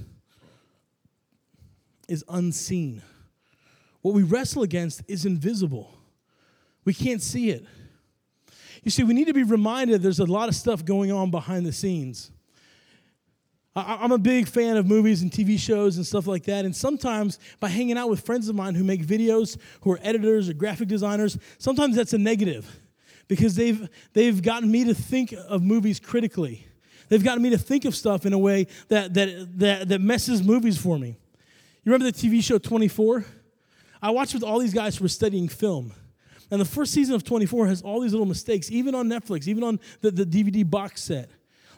is 2.09 2.25
unseen. 2.29 3.03
what 4.03 4.15
we 4.15 4.23
wrestle 4.23 4.63
against 4.63 5.03
is 5.09 5.25
invisible. 5.25 5.99
We 6.85 6.93
can't 6.93 7.23
see 7.23 7.51
it. 7.51 7.65
You 8.85 8.91
see, 8.91 9.03
we 9.03 9.15
need 9.15 9.27
to 9.27 9.35
be 9.35 9.43
reminded 9.43 10.03
there's 10.03 10.21
a 10.21 10.27
lot 10.27 10.49
of 10.49 10.55
stuff 10.55 10.85
going 10.85 11.11
on 11.11 11.31
behind 11.31 11.67
the 11.67 11.73
scenes. 11.73 12.31
I'm 13.77 14.13
a 14.13 14.19
big 14.19 14.47
fan 14.47 14.77
of 14.77 14.87
movies 14.87 15.23
and 15.23 15.33
TV 15.33 15.59
shows 15.59 15.97
and 15.97 16.07
stuff 16.07 16.29
like 16.29 16.45
that. 16.45 16.65
And 16.65 16.77
sometimes 16.77 17.41
by 17.59 17.69
hanging 17.69 17.99
out 17.99 18.09
with 18.09 18.21
friends 18.21 18.49
of 18.49 18.55
mine 18.55 18.77
who 18.77 18.85
make 18.85 19.05
videos, 19.05 19.59
who 19.81 19.91
are 19.91 19.99
editors 20.01 20.49
or 20.49 20.53
graphic 20.53 20.87
designers, 20.87 21.37
sometimes 21.59 21.97
that's 21.97 22.13
a 22.13 22.19
negative 22.19 22.81
because 23.27 23.57
they've, 23.57 23.89
they've 24.13 24.41
gotten 24.41 24.71
me 24.71 24.85
to 24.85 24.95
think 24.95 25.35
of 25.49 25.63
movies 25.63 25.99
critically. 25.99 26.69
They've 27.09 27.25
gotten 27.25 27.43
me 27.43 27.51
to 27.51 27.59
think 27.59 27.85
of 27.85 27.97
stuff 27.97 28.27
in 28.27 28.33
a 28.33 28.39
way 28.39 28.69
that, 28.89 29.13
that, 29.15 29.59
that, 29.59 29.89
that 29.89 30.01
messes 30.01 30.43
movies 30.43 30.79
for 30.79 30.97
me. 30.97 31.19
You 31.83 31.93
remember 31.93 32.11
the 32.11 32.17
TV 32.17 32.45
show 32.45 32.59
24? 32.59 33.25
I 34.01 34.11
watched 34.11 34.35
with 34.35 34.45
all 34.45 34.61
these 34.61 34.75
guys 34.75 34.99
who 34.99 35.05
were 35.05 35.09
studying 35.09 35.49
film. 35.49 35.93
And 36.51 36.61
the 36.61 36.67
first 36.67 36.93
season 36.93 37.15
of 37.15 37.25
24 37.25 37.67
has 37.69 37.83
all 37.83 38.01
these 38.01 38.13
little 38.13 38.27
mistakes, 38.27 38.71
even 38.71 38.95
on 38.95 39.09
Netflix, 39.09 39.49
even 39.49 39.65
on 39.65 39.81
the, 40.01 40.11
the 40.11 40.27
DVD 40.27 40.69
box 40.69 41.03
set. 41.03 41.31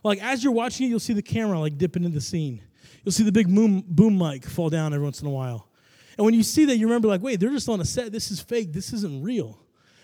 Like 0.03 0.23
as 0.23 0.43
you're 0.43 0.53
watching 0.53 0.87
it, 0.87 0.89
you'll 0.91 1.01
see 1.01 1.13
the 1.13 1.23
camera 1.23 1.59
like 1.59 1.79
dipping 1.79 2.05
into 2.05 2.15
the 2.15 2.21
scene. 2.21 2.63
You'll 3.05 3.13
see 3.13 3.25
the 3.25 3.33
big 3.33 3.53
boom, 3.53 3.85
boom 3.87 4.19
mic 4.19 4.45
fall 4.45 4.69
down 4.69 4.93
every 4.93 5.05
once 5.05 5.21
in 5.21 5.27
a 5.27 5.31
while. 5.31 5.69
And 6.17 6.25
when 6.25 6.35
you 6.35 6.43
see 6.43 6.65
that, 6.67 6.77
you 6.77 6.87
remember, 6.87 7.09
like, 7.09 7.23
wait, 7.23 7.41
they're 7.41 7.51
just 7.51 7.69
on 7.69 7.81
a 7.81 7.85
set. 7.85 8.11
This 8.11 8.31
is 8.31 8.41
fake. 8.41 8.73
This 8.73 8.93
isn't 8.93 9.23
real. 9.23 9.59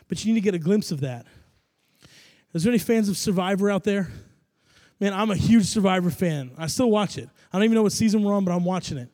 But 0.09 0.25
you 0.25 0.33
need 0.33 0.41
to 0.41 0.45
get 0.45 0.55
a 0.55 0.59
glimpse 0.59 0.93
of 0.93 1.01
that. 1.01 1.27
Is 2.53 2.65
there 2.65 2.71
any 2.71 2.79
fans 2.79 3.09
of 3.09 3.17
Survivor 3.17 3.71
out 3.71 3.85
there? 3.85 4.11
Man, 5.01 5.15
I'm 5.15 5.31
a 5.31 5.37
huge 5.37 5.65
Survivor 5.65 6.11
fan. 6.11 6.53
I 6.59 6.67
still 6.67 6.91
watch 6.91 7.17
it. 7.17 7.29
I 7.53 7.57
don't 7.57 7.65
even 7.65 7.75
know 7.75 7.83
what 7.83 7.93
season 7.93 8.23
we're 8.23 8.35
on, 8.35 8.45
but 8.45 8.53
I'm 8.53 8.65
watching 8.65 8.99
it. 8.99 9.09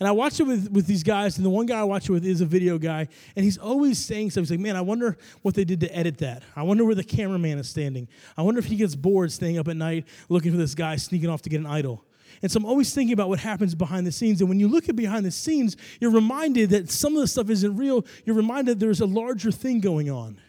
And 0.00 0.08
I 0.08 0.12
watch 0.12 0.38
it 0.38 0.44
with, 0.44 0.70
with 0.70 0.86
these 0.86 1.02
guys, 1.02 1.36
and 1.38 1.44
the 1.44 1.50
one 1.50 1.66
guy 1.66 1.80
I 1.80 1.84
watch 1.84 2.08
it 2.08 2.12
with 2.12 2.24
is 2.24 2.40
a 2.40 2.46
video 2.46 2.78
guy, 2.78 3.08
and 3.34 3.44
he's 3.44 3.58
always 3.58 3.98
saying 3.98 4.30
something. 4.30 4.44
He's 4.44 4.50
like, 4.52 4.60
man, 4.60 4.76
I 4.76 4.80
wonder 4.80 5.18
what 5.42 5.54
they 5.54 5.64
did 5.64 5.80
to 5.80 5.96
edit 5.96 6.18
that. 6.18 6.44
I 6.54 6.62
wonder 6.62 6.84
where 6.84 6.94
the 6.94 7.04
cameraman 7.04 7.58
is 7.58 7.68
standing. 7.68 8.06
I 8.36 8.42
wonder 8.42 8.60
if 8.60 8.66
he 8.66 8.76
gets 8.76 8.94
bored 8.94 9.32
staying 9.32 9.58
up 9.58 9.66
at 9.66 9.76
night 9.76 10.06
looking 10.28 10.52
for 10.52 10.58
this 10.58 10.74
guy 10.74 10.96
sneaking 10.96 11.28
off 11.28 11.42
to 11.42 11.48
get 11.48 11.58
an 11.58 11.66
idol. 11.66 12.04
And 12.42 12.50
so 12.50 12.58
I'm 12.58 12.66
always 12.66 12.94
thinking 12.94 13.12
about 13.12 13.28
what 13.28 13.40
happens 13.40 13.74
behind 13.74 14.06
the 14.06 14.12
scenes. 14.12 14.40
And 14.40 14.48
when 14.48 14.60
you 14.60 14.68
look 14.68 14.88
at 14.88 14.94
behind 14.94 15.26
the 15.26 15.30
scenes, 15.30 15.76
you're 16.00 16.12
reminded 16.12 16.70
that 16.70 16.90
some 16.90 17.16
of 17.16 17.20
the 17.20 17.26
stuff 17.26 17.50
isn't 17.50 17.76
real. 17.76 18.06
You're 18.24 18.36
reminded 18.36 18.78
there's 18.78 19.00
a 19.00 19.06
larger 19.06 19.50
thing 19.50 19.80
going 19.80 20.10
on. 20.10 20.40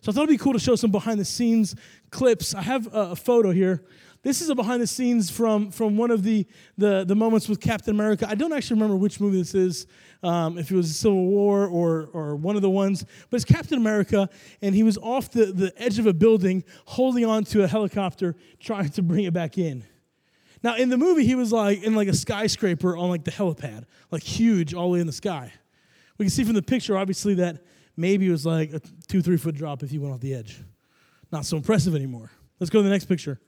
So 0.00 0.10
I 0.10 0.14
thought 0.14 0.24
it'd 0.24 0.30
be 0.30 0.38
cool 0.38 0.52
to 0.52 0.58
show 0.58 0.76
some 0.76 0.90
behind 0.90 1.20
the 1.20 1.24
scenes 1.24 1.76
clips. 2.10 2.54
I 2.54 2.62
have 2.62 2.88
a 2.92 3.14
photo 3.14 3.50
here 3.50 3.84
this 4.26 4.42
is 4.42 4.48
a 4.48 4.56
behind 4.56 4.82
the 4.82 4.88
scenes 4.88 5.30
from, 5.30 5.70
from 5.70 5.96
one 5.96 6.10
of 6.10 6.24
the, 6.24 6.44
the, 6.76 7.04
the 7.04 7.14
moments 7.14 7.48
with 7.48 7.60
Captain 7.60 7.94
America. 7.94 8.26
I 8.28 8.34
don't 8.34 8.52
actually 8.52 8.74
remember 8.74 8.96
which 8.96 9.20
movie 9.20 9.38
this 9.38 9.54
is, 9.54 9.86
um, 10.24 10.58
if 10.58 10.68
it 10.68 10.74
was 10.74 10.98
Civil 10.98 11.26
War 11.26 11.68
or, 11.68 12.08
or 12.12 12.34
one 12.34 12.56
of 12.56 12.62
the 12.62 12.68
ones, 12.68 13.04
but 13.30 13.36
it's 13.36 13.44
Captain 13.44 13.78
America, 13.78 14.28
and 14.60 14.74
he 14.74 14.82
was 14.82 14.98
off 14.98 15.30
the, 15.30 15.46
the 15.46 15.72
edge 15.80 16.00
of 16.00 16.08
a 16.08 16.12
building 16.12 16.64
holding 16.86 17.24
on 17.24 17.44
to 17.44 17.62
a 17.62 17.68
helicopter 17.68 18.34
trying 18.58 18.88
to 18.88 19.00
bring 19.00 19.26
it 19.26 19.32
back 19.32 19.58
in. 19.58 19.84
Now, 20.60 20.74
in 20.74 20.88
the 20.88 20.98
movie, 20.98 21.24
he 21.24 21.36
was 21.36 21.52
like 21.52 21.84
in 21.84 21.94
like 21.94 22.08
a 22.08 22.14
skyscraper 22.14 22.96
on 22.96 23.08
like 23.08 23.22
the 23.22 23.30
helipad, 23.30 23.84
like 24.10 24.24
huge 24.24 24.74
all 24.74 24.88
the 24.88 24.94
way 24.94 25.00
in 25.00 25.06
the 25.06 25.12
sky. 25.12 25.52
We 26.18 26.24
can 26.24 26.30
see 26.30 26.42
from 26.42 26.54
the 26.54 26.62
picture, 26.62 26.98
obviously, 26.98 27.34
that 27.34 27.62
maybe 27.96 28.26
it 28.26 28.32
was 28.32 28.44
like 28.44 28.72
a 28.72 28.80
two, 29.06 29.22
three 29.22 29.36
foot 29.36 29.54
drop 29.54 29.84
if 29.84 29.90
he 29.90 30.00
went 30.00 30.14
off 30.14 30.20
the 30.20 30.34
edge. 30.34 30.64
Not 31.30 31.46
so 31.46 31.56
impressive 31.56 31.94
anymore. 31.94 32.32
Let's 32.58 32.70
go 32.70 32.80
to 32.80 32.82
the 32.82 32.90
next 32.90 33.04
picture. 33.04 33.38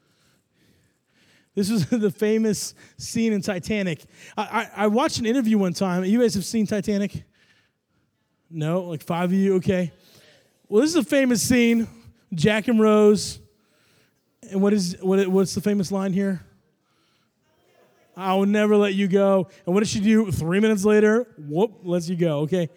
This 1.58 1.70
is 1.70 1.86
the 1.90 2.12
famous 2.12 2.72
scene 2.98 3.32
in 3.32 3.42
Titanic. 3.42 4.04
I, 4.36 4.42
I, 4.42 4.84
I, 4.84 4.86
watched 4.86 5.18
an 5.18 5.26
interview 5.26 5.58
one 5.58 5.72
time. 5.72 6.04
You 6.04 6.20
guys 6.20 6.34
have 6.34 6.44
seen 6.44 6.68
Titanic? 6.68 7.24
No? 8.48 8.82
Like 8.82 9.02
five 9.02 9.24
of 9.24 9.32
you? 9.32 9.56
Okay. 9.56 9.90
Well, 10.68 10.82
this 10.82 10.90
is 10.90 10.96
a 10.96 11.02
famous 11.02 11.42
scene. 11.42 11.88
Jack 12.32 12.68
and 12.68 12.78
Rose. 12.78 13.40
And 14.48 14.62
what 14.62 14.72
is 14.72 14.98
what? 15.00 15.26
What's 15.26 15.52
the 15.56 15.60
famous 15.60 15.90
line 15.90 16.12
here? 16.12 16.40
I 18.16 18.34
will 18.34 18.46
never 18.46 18.76
let 18.76 18.94
you 18.94 19.08
go. 19.08 19.48
And 19.66 19.74
what 19.74 19.80
does 19.80 19.90
she 19.90 19.98
do? 19.98 20.30
Three 20.30 20.60
minutes 20.60 20.84
later, 20.84 21.26
whoop, 21.38 21.80
lets 21.82 22.08
you 22.08 22.14
go. 22.14 22.40
Okay 22.40 22.68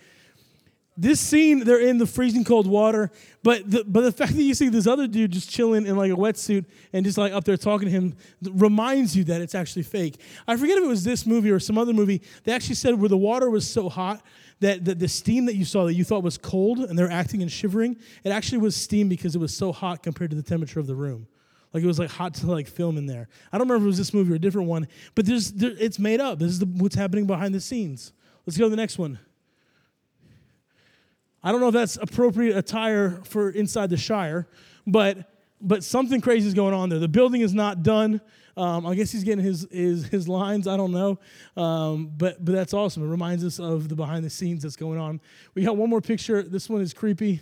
this 1.01 1.19
scene, 1.19 1.63
they're 1.63 1.81
in 1.81 1.97
the 1.97 2.05
freezing 2.05 2.43
cold 2.43 2.67
water, 2.67 3.09
but 3.41 3.69
the, 3.69 3.83
but 3.83 4.01
the 4.01 4.11
fact 4.11 4.35
that 4.35 4.43
you 4.43 4.53
see 4.53 4.69
this 4.69 4.85
other 4.85 5.07
dude 5.07 5.31
just 5.31 5.49
chilling 5.49 5.87
in 5.87 5.97
like 5.97 6.11
a 6.11 6.15
wetsuit 6.15 6.65
and 6.93 7.03
just 7.03 7.17
like 7.17 7.33
up 7.33 7.43
there 7.43 7.57
talking 7.57 7.87
to 7.87 7.91
him 7.91 8.15
reminds 8.43 9.17
you 9.17 9.23
that 9.23 9.41
it's 9.41 9.55
actually 9.55 9.81
fake. 9.81 10.21
I 10.47 10.55
forget 10.57 10.77
if 10.77 10.83
it 10.83 10.87
was 10.87 11.03
this 11.03 11.25
movie 11.25 11.49
or 11.49 11.59
some 11.59 11.79
other 11.79 11.91
movie. 11.91 12.21
They 12.43 12.51
actually 12.51 12.75
said 12.75 12.99
where 12.99 13.09
the 13.09 13.17
water 13.17 13.49
was 13.49 13.67
so 13.67 13.89
hot 13.89 14.21
that 14.59 14.85
the, 14.85 14.93
the 14.93 15.07
steam 15.07 15.45
that 15.45 15.55
you 15.55 15.65
saw 15.65 15.85
that 15.85 15.95
you 15.95 16.03
thought 16.03 16.21
was 16.21 16.37
cold 16.37 16.77
and 16.77 16.97
they're 16.97 17.09
acting 17.09 17.41
and 17.41 17.51
shivering, 17.51 17.97
it 18.23 18.29
actually 18.29 18.59
was 18.59 18.75
steam 18.75 19.09
because 19.09 19.35
it 19.35 19.39
was 19.39 19.57
so 19.57 19.71
hot 19.71 20.03
compared 20.03 20.29
to 20.29 20.35
the 20.35 20.43
temperature 20.43 20.79
of 20.79 20.85
the 20.85 20.95
room. 20.95 21.25
Like 21.73 21.83
it 21.83 21.87
was 21.87 21.97
like 21.97 22.11
hot 22.11 22.35
to 22.35 22.45
like 22.45 22.67
film 22.67 22.97
in 22.97 23.07
there. 23.07 23.27
I 23.51 23.57
don't 23.57 23.67
remember 23.67 23.85
if 23.85 23.87
it 23.87 23.87
was 23.87 23.97
this 23.97 24.13
movie 24.13 24.33
or 24.33 24.35
a 24.35 24.39
different 24.39 24.67
one, 24.67 24.87
but 25.15 25.25
there's 25.25 25.51
there, 25.51 25.73
it's 25.79 25.97
made 25.97 26.19
up. 26.19 26.37
This 26.37 26.51
is 26.51 26.59
the, 26.59 26.67
what's 26.67 26.95
happening 26.95 27.25
behind 27.25 27.55
the 27.55 27.61
scenes. 27.61 28.13
Let's 28.45 28.55
go 28.55 28.65
to 28.65 28.69
the 28.69 28.75
next 28.75 28.99
one. 28.99 29.17
I 31.43 31.51
don't 31.51 31.61
know 31.61 31.69
if 31.69 31.73
that's 31.73 31.97
appropriate 31.97 32.55
attire 32.55 33.21
for 33.23 33.49
inside 33.49 33.89
the 33.89 33.97
Shire, 33.97 34.47
but 34.85 35.27
but 35.61 35.83
something 35.83 36.21
crazy 36.21 36.47
is 36.47 36.53
going 36.53 36.73
on 36.73 36.89
there. 36.89 36.99
The 36.99 37.07
building 37.07 37.41
is 37.41 37.53
not 37.53 37.83
done. 37.83 38.21
Um, 38.57 38.85
I 38.85 38.95
guess 38.95 39.11
he's 39.11 39.23
getting 39.23 39.43
his, 39.43 39.67
his, 39.71 40.05
his 40.07 40.27
lines. 40.27 40.67
I 40.67 40.75
don't 40.75 40.91
know. 40.91 41.19
Um, 41.61 42.11
but, 42.17 42.43
but 42.43 42.53
that's 42.53 42.73
awesome. 42.73 43.03
It 43.03 43.07
reminds 43.07 43.45
us 43.45 43.59
of 43.59 43.87
the 43.87 43.95
behind 43.95 44.25
the 44.25 44.29
scenes 44.29 44.63
that's 44.63 44.75
going 44.75 44.99
on. 44.99 45.21
We 45.53 45.63
got 45.63 45.77
one 45.77 45.89
more 45.89 46.01
picture. 46.01 46.41
This 46.43 46.69
one 46.69 46.81
is 46.81 46.93
creepy, 46.93 47.41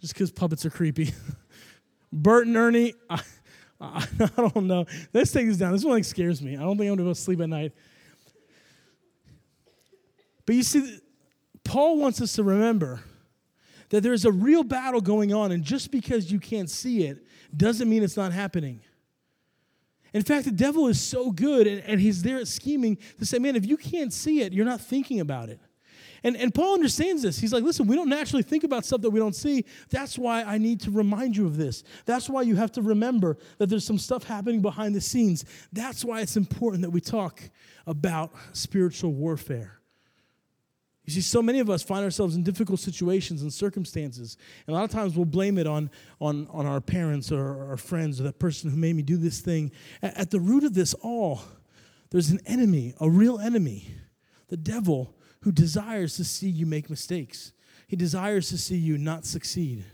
just 0.00 0.14
because 0.14 0.30
puppets 0.30 0.64
are 0.64 0.70
creepy. 0.70 1.12
Bert 2.12 2.46
and 2.46 2.56
Ernie, 2.56 2.94
I, 3.08 3.22
I, 3.80 4.06
I, 4.20 4.28
don't 4.36 4.66
know. 4.66 4.84
Let's 5.12 5.32
take 5.32 5.46
this 5.46 5.56
down. 5.56 5.72
This 5.72 5.84
one 5.84 5.94
like 5.94 6.04
scares 6.04 6.42
me. 6.42 6.56
I 6.56 6.60
don't 6.60 6.76
think 6.76 6.90
I'm 6.90 6.96
going 6.96 6.98
to 6.98 7.04
go 7.04 7.12
sleep 7.14 7.40
at 7.40 7.48
night. 7.48 7.72
But 10.46 10.54
you 10.54 10.62
see, 10.62 10.98
Paul 11.64 11.98
wants 11.98 12.20
us 12.20 12.34
to 12.34 12.42
remember 12.42 13.00
that 13.90 14.02
there's 14.02 14.24
a 14.24 14.32
real 14.32 14.64
battle 14.64 15.00
going 15.00 15.32
on, 15.32 15.52
and 15.52 15.62
just 15.62 15.90
because 15.90 16.32
you 16.32 16.40
can't 16.40 16.70
see 16.70 17.04
it 17.04 17.26
doesn't 17.56 17.88
mean 17.88 18.02
it's 18.02 18.16
not 18.16 18.32
happening. 18.32 18.80
In 20.12 20.22
fact, 20.22 20.44
the 20.44 20.50
devil 20.50 20.88
is 20.88 21.00
so 21.00 21.30
good, 21.30 21.66
and, 21.66 21.82
and 21.82 22.00
he's 22.00 22.22
there 22.22 22.44
scheming 22.44 22.98
to 23.18 23.26
say, 23.26 23.38
man, 23.38 23.54
if 23.54 23.64
you 23.64 23.76
can't 23.76 24.12
see 24.12 24.40
it, 24.40 24.52
you're 24.52 24.64
not 24.64 24.80
thinking 24.80 25.20
about 25.20 25.48
it. 25.48 25.60
And, 26.22 26.36
and 26.36 26.54
Paul 26.54 26.74
understands 26.74 27.22
this. 27.22 27.38
He's 27.38 27.52
like, 27.52 27.64
listen, 27.64 27.86
we 27.86 27.96
don't 27.96 28.08
naturally 28.08 28.42
think 28.42 28.64
about 28.64 28.84
stuff 28.84 29.00
that 29.02 29.10
we 29.10 29.18
don't 29.18 29.34
see. 29.34 29.64
That's 29.88 30.18
why 30.18 30.42
I 30.42 30.58
need 30.58 30.80
to 30.82 30.90
remind 30.90 31.36
you 31.36 31.46
of 31.46 31.56
this. 31.56 31.82
That's 32.04 32.28
why 32.28 32.42
you 32.42 32.56
have 32.56 32.72
to 32.72 32.82
remember 32.82 33.38
that 33.58 33.66
there's 33.70 33.86
some 33.86 33.98
stuff 33.98 34.24
happening 34.24 34.60
behind 34.60 34.94
the 34.94 35.00
scenes. 35.00 35.44
That's 35.72 36.04
why 36.04 36.20
it's 36.20 36.36
important 36.36 36.82
that 36.82 36.90
we 36.90 37.00
talk 37.00 37.40
about 37.86 38.32
spiritual 38.52 39.12
warfare. 39.12 39.79
You 41.14 41.22
see, 41.22 41.28
so 41.28 41.42
many 41.42 41.60
of 41.60 41.68
us 41.70 41.82
find 41.82 42.04
ourselves 42.04 42.36
in 42.36 42.42
difficult 42.42 42.80
situations 42.80 43.42
and 43.42 43.52
circumstances. 43.52 44.36
And 44.66 44.74
a 44.74 44.78
lot 44.78 44.84
of 44.84 44.90
times 44.90 45.16
we'll 45.16 45.24
blame 45.24 45.58
it 45.58 45.66
on, 45.66 45.90
on, 46.20 46.46
on 46.50 46.66
our 46.66 46.80
parents 46.80 47.32
or 47.32 47.68
our 47.68 47.76
friends 47.76 48.20
or 48.20 48.24
that 48.24 48.38
person 48.38 48.70
who 48.70 48.76
made 48.76 48.96
me 48.96 49.02
do 49.02 49.16
this 49.16 49.40
thing. 49.40 49.72
At, 50.02 50.16
at 50.16 50.30
the 50.30 50.40
root 50.40 50.64
of 50.64 50.74
this 50.74 50.94
all, 50.94 51.42
there's 52.10 52.30
an 52.30 52.40
enemy, 52.46 52.94
a 53.00 53.08
real 53.08 53.38
enemy, 53.38 53.94
the 54.48 54.56
devil, 54.56 55.14
who 55.42 55.52
desires 55.52 56.16
to 56.16 56.24
see 56.24 56.48
you 56.48 56.66
make 56.66 56.90
mistakes. 56.90 57.52
He 57.86 57.96
desires 57.96 58.48
to 58.50 58.58
see 58.58 58.76
you 58.76 58.98
not 58.98 59.24
succeed. 59.24 59.84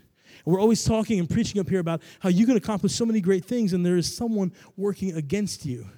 And 0.45 0.53
we're 0.53 0.61
always 0.61 0.83
talking 0.83 1.19
and 1.19 1.29
preaching 1.29 1.59
up 1.59 1.69
here 1.69 1.79
about 1.79 2.01
how 2.19 2.29
you 2.29 2.45
can 2.45 2.57
accomplish 2.57 2.93
so 2.93 3.05
many 3.05 3.21
great 3.21 3.45
things, 3.45 3.73
and 3.73 3.85
there 3.85 3.97
is 3.97 4.13
someone 4.13 4.51
working 4.75 5.15
against 5.15 5.65
you. 5.65 5.81
And 5.81 5.89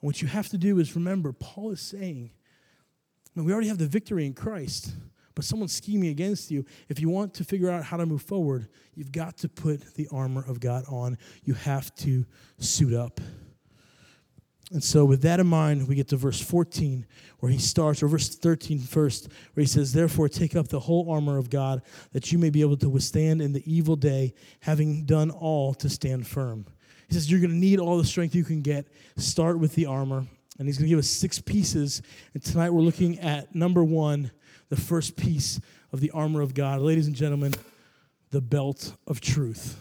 what 0.00 0.20
you 0.20 0.28
have 0.28 0.48
to 0.48 0.58
do 0.58 0.78
is 0.78 0.94
remember, 0.94 1.32
Paul 1.32 1.70
is 1.70 1.80
saying, 1.80 2.30
and 3.34 3.44
we 3.44 3.52
already 3.52 3.68
have 3.68 3.78
the 3.78 3.86
victory 3.86 4.26
in 4.26 4.34
Christ, 4.34 4.94
but 5.34 5.44
someone's 5.44 5.72
scheming 5.72 6.10
against 6.10 6.50
you. 6.50 6.64
If 6.88 7.00
you 7.00 7.08
want 7.08 7.34
to 7.34 7.44
figure 7.44 7.70
out 7.70 7.84
how 7.84 7.96
to 7.96 8.06
move 8.06 8.22
forward, 8.22 8.68
you've 8.94 9.12
got 9.12 9.38
to 9.38 9.48
put 9.48 9.94
the 9.94 10.08
armor 10.12 10.44
of 10.46 10.60
God 10.60 10.84
on. 10.88 11.16
You 11.44 11.54
have 11.54 11.94
to 11.96 12.26
suit 12.58 12.92
up. 12.92 13.20
And 14.72 14.84
so, 14.84 15.04
with 15.04 15.22
that 15.22 15.40
in 15.40 15.48
mind, 15.48 15.88
we 15.88 15.96
get 15.96 16.08
to 16.08 16.16
verse 16.16 16.40
14, 16.40 17.04
where 17.40 17.50
he 17.50 17.58
starts, 17.58 18.04
or 18.04 18.08
verse 18.08 18.28
13 18.28 18.78
first, 18.78 19.28
where 19.54 19.62
he 19.62 19.66
says, 19.66 19.92
Therefore, 19.92 20.28
take 20.28 20.54
up 20.54 20.68
the 20.68 20.78
whole 20.78 21.10
armor 21.10 21.38
of 21.38 21.50
God, 21.50 21.82
that 22.12 22.30
you 22.30 22.38
may 22.38 22.50
be 22.50 22.60
able 22.60 22.76
to 22.76 22.88
withstand 22.88 23.42
in 23.42 23.52
the 23.52 23.64
evil 23.66 23.96
day, 23.96 24.32
having 24.60 25.04
done 25.06 25.32
all 25.32 25.74
to 25.74 25.88
stand 25.88 26.28
firm. 26.28 26.66
He 27.08 27.14
says, 27.14 27.28
You're 27.28 27.40
going 27.40 27.50
to 27.50 27.56
need 27.56 27.80
all 27.80 27.98
the 27.98 28.04
strength 28.04 28.34
you 28.36 28.44
can 28.44 28.62
get. 28.62 28.86
Start 29.16 29.58
with 29.58 29.74
the 29.74 29.86
armor 29.86 30.26
and 30.60 30.68
he's 30.68 30.76
going 30.76 30.84
to 30.84 30.90
give 30.90 30.98
us 30.98 31.08
six 31.08 31.40
pieces. 31.40 32.02
And 32.34 32.44
tonight 32.44 32.68
we're 32.68 32.82
looking 32.82 33.18
at 33.20 33.54
number 33.54 33.82
one, 33.82 34.30
the 34.68 34.76
first 34.76 35.16
piece 35.16 35.58
of 35.90 36.00
the 36.00 36.10
armor 36.10 36.42
of 36.42 36.52
God. 36.52 36.82
Ladies 36.82 37.06
and 37.06 37.16
gentlemen, 37.16 37.54
the 38.30 38.42
belt 38.42 38.94
of 39.06 39.22
truth. 39.22 39.78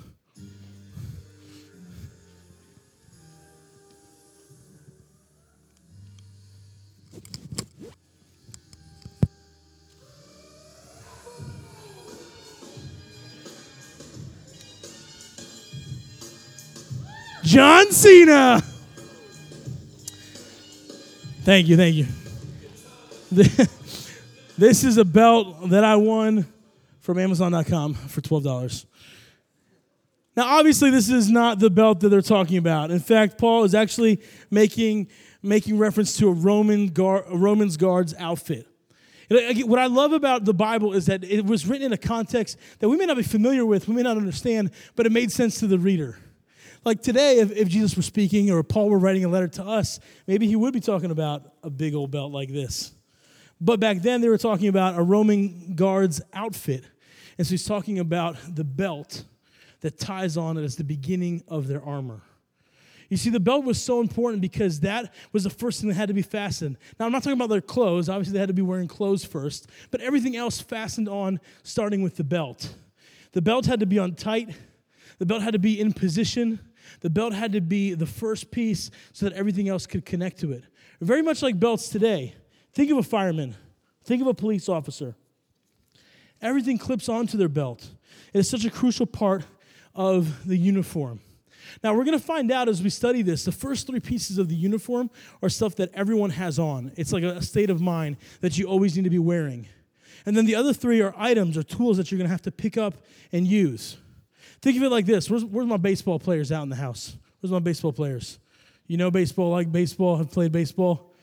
John 17.43 17.91
Cena. 17.91 18.63
Thank 21.49 21.67
you, 21.67 21.77
thank 21.77 21.95
you. 21.95 22.05
This 24.55 24.83
is 24.83 24.97
a 24.97 25.05
belt 25.05 25.69
that 25.69 25.83
I 25.83 25.95
won 25.95 26.45
from 26.99 27.17
Amazon.com 27.17 27.95
for 27.95 28.21
$12. 28.21 28.85
Now, 30.37 30.59
obviously, 30.59 30.91
this 30.91 31.09
is 31.09 31.27
not 31.27 31.57
the 31.57 31.71
belt 31.71 32.01
that 32.01 32.09
they're 32.09 32.21
talking 32.21 32.57
about. 32.57 32.91
In 32.91 32.99
fact, 32.99 33.39
Paul 33.39 33.63
is 33.63 33.73
actually 33.73 34.21
making, 34.51 35.07
making 35.41 35.79
reference 35.79 36.17
to 36.17 36.27
a 36.27 36.33
Roman 36.33 36.89
guard, 36.89 37.25
a 37.31 37.35
Roman's 37.37 37.77
guard's 37.77 38.13
outfit. 38.19 38.67
What 39.31 39.79
I 39.79 39.87
love 39.87 40.13
about 40.13 40.45
the 40.45 40.53
Bible 40.53 40.93
is 40.93 41.07
that 41.07 41.23
it 41.23 41.45
was 41.45 41.65
written 41.65 41.87
in 41.87 41.93
a 41.93 41.97
context 41.97 42.59
that 42.77 42.89
we 42.89 42.95
may 42.95 43.07
not 43.07 43.17
be 43.17 43.23
familiar 43.23 43.65
with, 43.65 43.87
we 43.87 43.95
may 43.95 44.03
not 44.03 44.17
understand, 44.17 44.69
but 44.95 45.07
it 45.07 45.11
made 45.11 45.31
sense 45.31 45.59
to 45.61 45.67
the 45.67 45.79
reader. 45.79 46.19
Like 46.85 47.01
today, 47.01 47.39
if, 47.39 47.51
if 47.51 47.67
Jesus 47.67 47.95
were 47.95 48.03
speaking 48.03 48.51
or 48.51 48.63
Paul 48.63 48.89
were 48.89 48.99
writing 48.99 49.25
a 49.25 49.27
letter 49.27 49.47
to 49.49 49.63
us, 49.63 49.99
maybe 50.27 50.47
he 50.47 50.55
would 50.55 50.73
be 50.73 50.79
talking 50.79 51.11
about 51.11 51.53
a 51.63 51.69
big 51.69 51.93
old 51.93 52.11
belt 52.11 52.31
like 52.31 52.49
this. 52.49 52.93
But 53.61 53.79
back 53.79 53.97
then, 54.01 54.21
they 54.21 54.29
were 54.29 54.37
talking 54.37 54.69
about 54.69 54.97
a 54.97 55.03
Roman 55.03 55.75
guard's 55.75 56.21
outfit. 56.33 56.85
And 57.37 57.45
so 57.45 57.51
he's 57.51 57.65
talking 57.65 57.99
about 57.99 58.37
the 58.47 58.63
belt 58.63 59.25
that 59.81 59.97
ties 59.97 60.37
on 60.37 60.57
it 60.57 60.63
as 60.63 60.75
the 60.75 60.83
beginning 60.83 61.43
of 61.47 61.67
their 61.67 61.83
armor. 61.83 62.21
You 63.09 63.17
see, 63.17 63.31
the 63.31 63.39
belt 63.39 63.65
was 63.65 63.81
so 63.81 64.01
important 64.01 64.41
because 64.41 64.81
that 64.81 65.13
was 65.33 65.43
the 65.43 65.49
first 65.49 65.81
thing 65.81 65.89
that 65.89 65.95
had 65.95 66.09
to 66.09 66.13
be 66.13 66.21
fastened. 66.21 66.77
Now, 66.99 67.07
I'm 67.07 67.11
not 67.11 67.23
talking 67.23 67.37
about 67.37 67.49
their 67.49 67.61
clothes. 67.61 68.07
Obviously, 68.07 68.33
they 68.33 68.39
had 68.39 68.49
to 68.49 68.53
be 68.53 68.61
wearing 68.61 68.87
clothes 68.87 69.25
first, 69.25 69.67
but 69.89 69.99
everything 70.01 70.35
else 70.35 70.61
fastened 70.61 71.09
on 71.09 71.39
starting 71.63 72.03
with 72.03 72.17
the 72.17 72.23
belt. 72.23 72.75
The 73.31 73.41
belt 73.41 73.65
had 73.65 73.79
to 73.79 73.85
be 73.85 73.97
on 73.99 74.13
tight, 74.13 74.55
the 75.17 75.25
belt 75.25 75.41
had 75.41 75.53
to 75.53 75.59
be 75.59 75.79
in 75.79 75.91
position, 75.91 76.59
the 77.01 77.09
belt 77.09 77.33
had 77.33 77.53
to 77.53 77.61
be 77.61 77.93
the 77.93 78.05
first 78.05 78.51
piece 78.51 78.91
so 79.13 79.27
that 79.27 79.35
everything 79.35 79.69
else 79.69 79.85
could 79.85 80.05
connect 80.05 80.39
to 80.39 80.51
it. 80.51 80.63
Very 81.01 81.21
much 81.21 81.41
like 81.41 81.59
belts 81.59 81.89
today. 81.89 82.35
Think 82.73 82.91
of 82.91 82.97
a 82.97 83.03
fireman, 83.03 83.55
think 84.03 84.21
of 84.21 84.27
a 84.27 84.33
police 84.33 84.69
officer. 84.69 85.15
Everything 86.41 86.77
clips 86.77 87.09
onto 87.09 87.37
their 87.37 87.49
belt. 87.49 87.89
It 88.33 88.39
is 88.39 88.49
such 88.49 88.63
a 88.63 88.69
crucial 88.69 89.05
part 89.05 89.43
of 89.93 90.47
the 90.47 90.57
uniform. 90.57 91.19
Now, 91.83 91.93
we're 91.93 92.03
going 92.03 92.17
to 92.17 92.23
find 92.23 92.51
out 92.51 92.67
as 92.67 92.81
we 92.81 92.89
study 92.89 93.21
this, 93.21 93.45
the 93.45 93.51
first 93.51 93.87
three 93.87 93.99
pieces 93.99 94.37
of 94.37 94.49
the 94.49 94.55
uniform 94.55 95.09
are 95.41 95.49
stuff 95.49 95.75
that 95.75 95.89
everyone 95.93 96.31
has 96.31 96.57
on. 96.57 96.91
It's 96.95 97.11
like 97.11 97.23
a 97.23 97.41
state 97.41 97.69
of 97.69 97.81
mind 97.81 98.17
that 98.41 98.57
you 98.57 98.65
always 98.65 98.95
need 98.95 99.03
to 99.03 99.09
be 99.09 99.19
wearing. 99.19 99.67
And 100.25 100.35
then 100.35 100.45
the 100.45 100.55
other 100.55 100.73
three 100.73 101.01
are 101.01 101.13
items 101.17 101.57
or 101.57 101.63
tools 101.63 101.97
that 101.97 102.11
you're 102.11 102.17
going 102.17 102.27
to 102.27 102.31
have 102.31 102.41
to 102.43 102.51
pick 102.51 102.77
up 102.77 102.95
and 103.31 103.45
use. 103.47 103.97
Think 104.61 104.77
of 104.77 104.83
it 104.83 104.89
like 104.89 105.05
this 105.05 105.29
where's, 105.29 105.45
where's 105.45 105.67
my 105.67 105.77
baseball 105.77 106.19
players 106.19 106.51
out 106.51 106.63
in 106.63 106.69
the 106.69 106.75
house? 106.75 107.15
Where's 107.39 107.51
my 107.51 107.59
baseball 107.59 107.93
players? 107.93 108.39
You 108.87 108.97
know 108.97 109.11
baseball, 109.11 109.51
like 109.51 109.71
baseball, 109.71 110.17
have 110.17 110.31
played 110.31 110.51
baseball? 110.51 111.15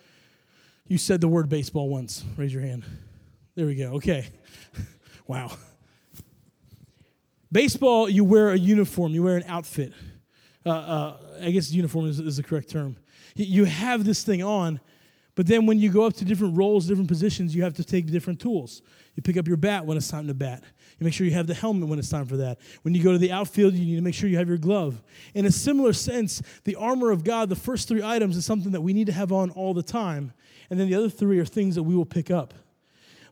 You 0.88 0.98
said 0.98 1.20
the 1.20 1.28
word 1.28 1.48
baseball 1.48 1.88
once. 1.88 2.24
Raise 2.36 2.54
your 2.54 2.62
hand. 2.62 2.84
There 3.56 3.66
we 3.66 3.74
go. 3.74 3.94
Okay. 3.94 4.28
wow. 5.26 5.50
Baseball, 7.50 8.08
you 8.08 8.24
wear 8.24 8.50
a 8.50 8.56
uniform, 8.56 9.12
you 9.12 9.22
wear 9.22 9.36
an 9.36 9.44
outfit. 9.48 9.92
Uh, 10.64 10.70
uh, 10.70 11.16
I 11.42 11.50
guess 11.50 11.70
uniform 11.70 12.06
is, 12.06 12.20
is 12.20 12.36
the 12.36 12.42
correct 12.42 12.70
term. 12.70 12.96
You 13.34 13.64
have 13.64 14.04
this 14.04 14.22
thing 14.22 14.42
on, 14.42 14.80
but 15.34 15.46
then 15.46 15.66
when 15.66 15.78
you 15.78 15.90
go 15.90 16.04
up 16.04 16.14
to 16.14 16.24
different 16.24 16.56
roles, 16.56 16.86
different 16.86 17.08
positions, 17.08 17.54
you 17.54 17.62
have 17.62 17.74
to 17.74 17.84
take 17.84 18.06
different 18.06 18.40
tools. 18.40 18.82
You 19.14 19.22
pick 19.22 19.36
up 19.36 19.46
your 19.46 19.56
bat 19.56 19.84
when 19.86 19.96
it's 19.96 20.08
time 20.08 20.26
to 20.26 20.34
bat. 20.34 20.62
You 20.98 21.04
make 21.04 21.12
sure 21.12 21.26
you 21.26 21.34
have 21.34 21.46
the 21.46 21.54
helmet 21.54 21.88
when 21.88 21.98
it's 21.98 22.08
time 22.08 22.24
for 22.24 22.38
that. 22.38 22.58
When 22.82 22.94
you 22.94 23.02
go 23.02 23.12
to 23.12 23.18
the 23.18 23.30
outfield, 23.30 23.74
you 23.74 23.84
need 23.84 23.96
to 23.96 24.02
make 24.02 24.14
sure 24.14 24.30
you 24.30 24.38
have 24.38 24.48
your 24.48 24.56
glove. 24.56 25.02
In 25.34 25.44
a 25.44 25.50
similar 25.50 25.92
sense, 25.92 26.40
the 26.64 26.76
armor 26.76 27.10
of 27.10 27.22
God, 27.22 27.50
the 27.50 27.56
first 27.56 27.86
three 27.86 28.02
items, 28.02 28.36
is 28.36 28.46
something 28.46 28.72
that 28.72 28.80
we 28.80 28.94
need 28.94 29.06
to 29.08 29.12
have 29.12 29.30
on 29.30 29.50
all 29.50 29.74
the 29.74 29.82
time. 29.82 30.32
And 30.70 30.80
then 30.80 30.88
the 30.88 30.94
other 30.94 31.10
three 31.10 31.38
are 31.38 31.44
things 31.44 31.74
that 31.74 31.82
we 31.82 31.94
will 31.94 32.06
pick 32.06 32.30
up. 32.30 32.54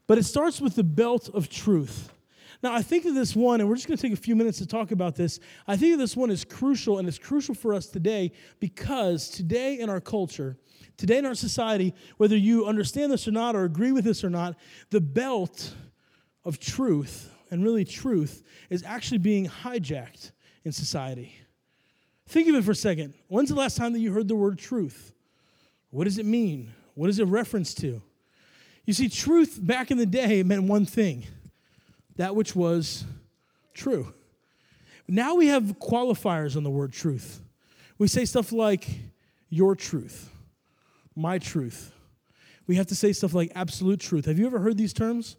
But 0.07 0.18
it 0.18 0.24
starts 0.24 0.61
with 0.61 0.74
the 0.74 0.85
belt 0.85 1.31
of 1.33 1.48
truth. 1.48 2.12
Now, 2.62 2.74
I 2.74 2.83
think 2.83 3.07
of 3.07 3.14
this 3.14 3.35
one, 3.35 3.61
and 3.61 3.68
we're 3.68 3.77
just 3.77 3.87
going 3.87 3.96
to 3.96 4.03
take 4.03 4.12
a 4.12 4.20
few 4.20 4.37
minutes 4.37 4.59
to 4.59 4.66
talk 4.66 4.90
about 4.90 5.16
this. 5.16 5.40
I 5.66 5.77
think 5.77 5.96
this 5.96 6.16
one 6.16 6.31
is 6.31 6.44
crucial, 6.44 6.98
and 6.98 7.09
it's 7.09 7.18
crucial 7.18 7.55
for 7.55 7.72
us 7.72 7.87
today 7.87 8.33
because 8.61 9.29
today 9.29 9.79
in 9.81 9.88
our 9.88 10.00
culture, 10.00 10.59
today 10.98 11.18
in 11.18 11.27
our 11.27 11.35
society, 11.35 11.94
whether 12.18 12.37
you 12.37 12.66
understand 12.66 13.11
this 13.11 13.27
or 13.27 13.33
not, 13.33 13.57
or 13.57 13.64
agree 13.64 13.92
with 13.92 14.05
this 14.05 14.22
or 14.22 14.31
not, 14.31 14.57
the 14.90 15.00
belt 15.00 15.74
of 16.44 16.59
truth 16.59 17.34
and 17.54 17.62
really 17.62 17.84
truth 17.84 18.42
is 18.68 18.82
actually 18.82 19.18
being 19.18 19.46
hijacked 19.46 20.32
in 20.64 20.72
society. 20.72 21.36
Think 22.26 22.48
of 22.48 22.56
it 22.56 22.64
for 22.64 22.72
a 22.72 22.74
second. 22.74 23.14
When's 23.28 23.48
the 23.48 23.54
last 23.54 23.76
time 23.76 23.92
that 23.92 24.00
you 24.00 24.12
heard 24.12 24.26
the 24.26 24.34
word 24.34 24.58
truth? 24.58 25.12
What 25.90 26.02
does 26.02 26.18
it 26.18 26.26
mean? 26.26 26.72
What 26.94 27.08
is 27.08 27.20
it 27.20 27.26
reference 27.26 27.72
to? 27.74 28.02
You 28.86 28.92
see, 28.92 29.08
truth 29.08 29.56
back 29.62 29.92
in 29.92 29.98
the 29.98 30.04
day 30.04 30.42
meant 30.42 30.64
one 30.64 30.84
thing 30.84 31.26
that 32.16 32.34
which 32.34 32.56
was 32.56 33.04
true. 33.72 34.12
Now 35.06 35.36
we 35.36 35.46
have 35.46 35.78
qualifiers 35.78 36.56
on 36.56 36.64
the 36.64 36.70
word 36.70 36.92
truth. 36.92 37.40
We 37.98 38.08
say 38.08 38.24
stuff 38.24 38.50
like 38.50 38.88
your 39.48 39.76
truth, 39.76 40.28
my 41.14 41.38
truth. 41.38 41.92
We 42.66 42.74
have 42.74 42.88
to 42.88 42.96
say 42.96 43.12
stuff 43.12 43.32
like 43.32 43.52
absolute 43.54 44.00
truth. 44.00 44.24
Have 44.24 44.40
you 44.40 44.46
ever 44.46 44.58
heard 44.58 44.76
these 44.76 44.92
terms? 44.92 45.36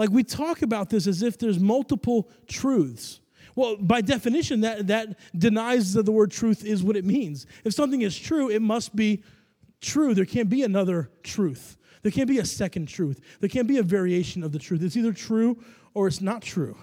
Like 0.00 0.08
we 0.08 0.24
talk 0.24 0.62
about 0.62 0.88
this 0.88 1.06
as 1.06 1.20
if 1.20 1.36
there's 1.36 1.60
multiple 1.60 2.30
truths. 2.46 3.20
Well, 3.54 3.76
by 3.76 4.00
definition, 4.00 4.62
that, 4.62 4.86
that 4.86 5.18
denies 5.36 5.92
that 5.92 6.06
the 6.06 6.10
word 6.10 6.30
truth 6.30 6.64
is 6.64 6.82
what 6.82 6.96
it 6.96 7.04
means. 7.04 7.46
If 7.64 7.74
something 7.74 8.00
is 8.00 8.18
true, 8.18 8.48
it 8.48 8.62
must 8.62 8.96
be 8.96 9.22
true. 9.82 10.14
There 10.14 10.24
can't 10.24 10.48
be 10.48 10.62
another 10.62 11.10
truth. 11.22 11.76
There 12.00 12.10
can't 12.10 12.28
be 12.30 12.38
a 12.38 12.46
second 12.46 12.86
truth. 12.86 13.20
There 13.40 13.50
can't 13.50 13.68
be 13.68 13.76
a 13.76 13.82
variation 13.82 14.42
of 14.42 14.52
the 14.52 14.58
truth. 14.58 14.82
It's 14.82 14.96
either 14.96 15.12
true 15.12 15.62
or 15.92 16.06
it's 16.06 16.22
not 16.22 16.40
true. 16.40 16.78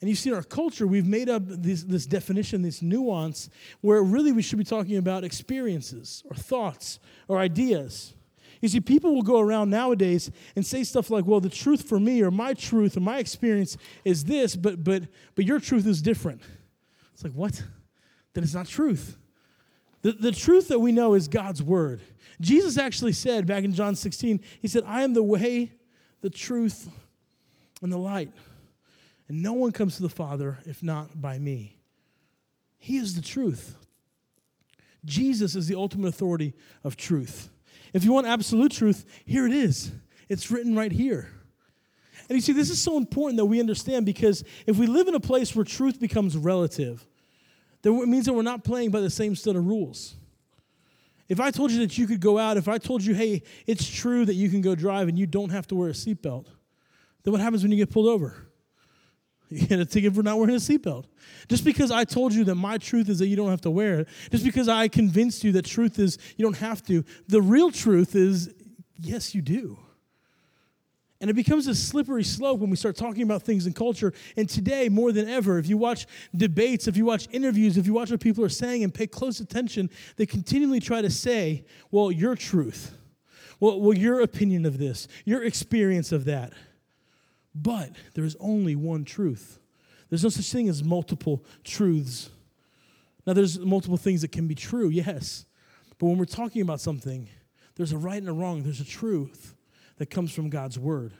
And 0.00 0.08
you 0.08 0.16
see, 0.16 0.30
in 0.30 0.34
our 0.34 0.42
culture, 0.42 0.86
we've 0.86 1.06
made 1.06 1.28
up 1.28 1.42
this, 1.44 1.82
this 1.82 2.06
definition, 2.06 2.62
this 2.62 2.80
nuance, 2.80 3.50
where 3.82 4.02
really 4.02 4.32
we 4.32 4.40
should 4.40 4.56
be 4.56 4.64
talking 4.64 4.96
about 4.96 5.24
experiences 5.24 6.22
or 6.30 6.36
thoughts 6.36 7.00
or 7.26 7.36
ideas. 7.36 8.14
You 8.60 8.68
see, 8.68 8.80
people 8.80 9.14
will 9.14 9.22
go 9.22 9.40
around 9.40 9.70
nowadays 9.70 10.30
and 10.56 10.66
say 10.66 10.84
stuff 10.84 11.10
like, 11.10 11.26
well, 11.26 11.40
the 11.40 11.48
truth 11.48 11.82
for 11.88 12.00
me 12.00 12.22
or 12.22 12.30
my 12.30 12.54
truth 12.54 12.96
or 12.96 13.00
my 13.00 13.18
experience 13.18 13.76
is 14.04 14.24
this, 14.24 14.56
but, 14.56 14.82
but, 14.82 15.04
but 15.34 15.44
your 15.44 15.60
truth 15.60 15.86
is 15.86 16.02
different. 16.02 16.42
It's 17.14 17.22
like, 17.22 17.32
what? 17.32 17.62
Then 18.34 18.44
it's 18.44 18.54
not 18.54 18.66
truth. 18.66 19.16
The, 20.02 20.12
the 20.12 20.32
truth 20.32 20.68
that 20.68 20.78
we 20.78 20.92
know 20.92 21.14
is 21.14 21.28
God's 21.28 21.62
word. 21.62 22.00
Jesus 22.40 22.78
actually 22.78 23.12
said 23.12 23.46
back 23.46 23.64
in 23.64 23.72
John 23.72 23.96
16, 23.96 24.40
He 24.60 24.68
said, 24.68 24.84
I 24.86 25.02
am 25.02 25.12
the 25.12 25.22
way, 25.22 25.72
the 26.20 26.30
truth, 26.30 26.88
and 27.82 27.92
the 27.92 27.98
light. 27.98 28.32
And 29.28 29.42
no 29.42 29.52
one 29.52 29.72
comes 29.72 29.96
to 29.96 30.02
the 30.02 30.08
Father 30.08 30.58
if 30.64 30.82
not 30.82 31.20
by 31.20 31.38
me. 31.38 31.76
He 32.78 32.96
is 32.96 33.14
the 33.14 33.22
truth. 33.22 33.76
Jesus 35.04 35.54
is 35.54 35.66
the 35.66 35.74
ultimate 35.74 36.08
authority 36.08 36.54
of 36.84 36.96
truth. 36.96 37.50
If 37.92 38.04
you 38.04 38.12
want 38.12 38.26
absolute 38.26 38.72
truth, 38.72 39.04
here 39.24 39.46
it 39.46 39.52
is. 39.52 39.92
It's 40.28 40.50
written 40.50 40.76
right 40.76 40.92
here. 40.92 41.30
And 42.28 42.36
you 42.36 42.42
see, 42.42 42.52
this 42.52 42.68
is 42.68 42.80
so 42.80 42.96
important 42.96 43.38
that 43.38 43.46
we 43.46 43.60
understand 43.60 44.04
because 44.04 44.44
if 44.66 44.76
we 44.76 44.86
live 44.86 45.08
in 45.08 45.14
a 45.14 45.20
place 45.20 45.56
where 45.56 45.64
truth 45.64 45.98
becomes 45.98 46.36
relative, 46.36 47.06
then 47.82 47.94
it 47.94 48.08
means 48.08 48.26
that 48.26 48.34
we're 48.34 48.42
not 48.42 48.64
playing 48.64 48.90
by 48.90 49.00
the 49.00 49.10
same 49.10 49.34
set 49.34 49.56
of 49.56 49.66
rules. 49.66 50.16
If 51.28 51.40
I 51.40 51.50
told 51.50 51.70
you 51.70 51.80
that 51.80 51.96
you 51.96 52.06
could 52.06 52.20
go 52.20 52.38
out, 52.38 52.56
if 52.56 52.68
I 52.68 52.78
told 52.78 53.02
you, 53.02 53.14
hey, 53.14 53.42
it's 53.66 53.88
true 53.88 54.24
that 54.24 54.34
you 54.34 54.48
can 54.48 54.60
go 54.60 54.74
drive 54.74 55.08
and 55.08 55.18
you 55.18 55.26
don't 55.26 55.50
have 55.50 55.66
to 55.68 55.74
wear 55.74 55.90
a 55.90 55.92
seatbelt, 55.92 56.46
then 57.22 57.32
what 57.32 57.40
happens 57.40 57.62
when 57.62 57.70
you 57.70 57.78
get 57.78 57.90
pulled 57.90 58.08
over? 58.08 58.47
You 59.50 59.66
get 59.66 59.80
a 59.80 59.86
ticket 59.86 60.14
for 60.14 60.22
not 60.22 60.38
wearing 60.38 60.54
a 60.54 60.58
seatbelt. 60.58 61.06
Just 61.48 61.64
because 61.64 61.90
I 61.90 62.04
told 62.04 62.34
you 62.34 62.44
that 62.44 62.54
my 62.54 62.76
truth 62.76 63.08
is 63.08 63.18
that 63.20 63.28
you 63.28 63.36
don't 63.36 63.48
have 63.48 63.62
to 63.62 63.70
wear 63.70 64.00
it, 64.00 64.08
just 64.30 64.44
because 64.44 64.68
I 64.68 64.88
convinced 64.88 65.42
you 65.42 65.52
that 65.52 65.64
truth 65.64 65.98
is 65.98 66.18
you 66.36 66.44
don't 66.44 66.58
have 66.58 66.82
to, 66.84 67.02
the 67.28 67.40
real 67.40 67.70
truth 67.70 68.14
is 68.14 68.52
yes, 68.98 69.34
you 69.34 69.40
do. 69.40 69.78
And 71.20 71.28
it 71.28 71.34
becomes 71.34 71.66
a 71.66 71.74
slippery 71.74 72.22
slope 72.22 72.60
when 72.60 72.70
we 72.70 72.76
start 72.76 72.94
talking 72.94 73.22
about 73.22 73.42
things 73.42 73.66
in 73.66 73.72
culture. 73.72 74.12
And 74.36 74.48
today, 74.48 74.88
more 74.88 75.10
than 75.10 75.28
ever, 75.28 75.58
if 75.58 75.68
you 75.68 75.76
watch 75.76 76.06
debates, 76.36 76.86
if 76.86 76.96
you 76.96 77.04
watch 77.04 77.26
interviews, 77.32 77.76
if 77.76 77.86
you 77.86 77.92
watch 77.92 78.10
what 78.12 78.20
people 78.20 78.44
are 78.44 78.48
saying 78.48 78.84
and 78.84 78.94
pay 78.94 79.08
close 79.08 79.40
attention, 79.40 79.90
they 80.16 80.26
continually 80.26 80.78
try 80.78 81.02
to 81.02 81.10
say, 81.10 81.64
well, 81.90 82.12
your 82.12 82.36
truth. 82.36 82.96
Well, 83.58 83.80
well 83.80 83.96
your 83.96 84.20
opinion 84.20 84.64
of 84.64 84.78
this, 84.78 85.08
your 85.24 85.42
experience 85.42 86.12
of 86.12 86.24
that. 86.26 86.52
But 87.54 87.90
there 88.14 88.24
is 88.24 88.36
only 88.40 88.76
one 88.76 89.04
truth. 89.04 89.58
There's 90.08 90.22
no 90.22 90.30
such 90.30 90.50
thing 90.50 90.68
as 90.68 90.82
multiple 90.82 91.44
truths. 91.64 92.30
Now, 93.26 93.32
there's 93.34 93.58
multiple 93.58 93.96
things 93.96 94.22
that 94.22 94.32
can 94.32 94.46
be 94.46 94.54
true, 94.54 94.88
yes. 94.88 95.44
But 95.98 96.06
when 96.06 96.18
we're 96.18 96.24
talking 96.24 96.62
about 96.62 96.80
something, 96.80 97.28
there's 97.74 97.92
a 97.92 97.98
right 97.98 98.18
and 98.18 98.28
a 98.28 98.32
wrong, 98.32 98.62
there's 98.62 98.80
a 98.80 98.84
truth 98.84 99.54
that 99.96 100.06
comes 100.10 100.32
from 100.32 100.48
God's 100.48 100.78
word. 100.78 101.12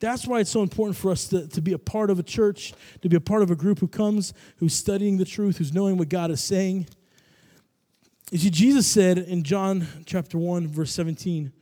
That's 0.00 0.26
why 0.26 0.40
it's 0.40 0.50
so 0.50 0.62
important 0.62 0.96
for 0.96 1.12
us 1.12 1.28
to, 1.28 1.46
to 1.46 1.60
be 1.60 1.74
a 1.74 1.78
part 1.78 2.10
of 2.10 2.18
a 2.18 2.24
church, 2.24 2.74
to 3.02 3.08
be 3.08 3.16
a 3.16 3.20
part 3.20 3.42
of 3.42 3.52
a 3.52 3.54
group 3.54 3.78
who 3.78 3.86
comes, 3.86 4.34
who's 4.56 4.74
studying 4.74 5.16
the 5.16 5.24
truth, 5.24 5.58
who's 5.58 5.72
knowing 5.72 5.96
what 5.96 6.08
God 6.08 6.32
is 6.32 6.42
saying. 6.42 6.88
You 8.32 8.38
see, 8.38 8.50
Jesus 8.50 8.86
said 8.86 9.18
in 9.18 9.44
John 9.44 9.86
chapter 10.04 10.38
1, 10.38 10.66
verse 10.66 10.92
17, 10.92 11.52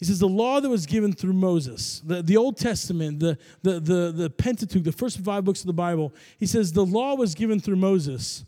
he 0.00 0.06
says, 0.06 0.18
The 0.18 0.26
law 0.26 0.60
that 0.60 0.68
was 0.68 0.86
given 0.86 1.12
through 1.12 1.34
Moses, 1.34 2.00
the, 2.04 2.22
the 2.22 2.38
Old 2.38 2.56
Testament, 2.56 3.20
the, 3.20 3.38
the, 3.62 3.78
the, 3.78 4.12
the 4.12 4.30
Pentateuch, 4.30 4.82
the 4.82 4.92
first 4.92 5.20
five 5.20 5.44
books 5.44 5.60
of 5.60 5.66
the 5.66 5.74
Bible, 5.74 6.14
he 6.38 6.46
says, 6.46 6.72
The 6.72 6.84
law 6.84 7.14
was 7.14 7.34
given 7.34 7.60
through 7.60 7.76
Moses. 7.76 8.44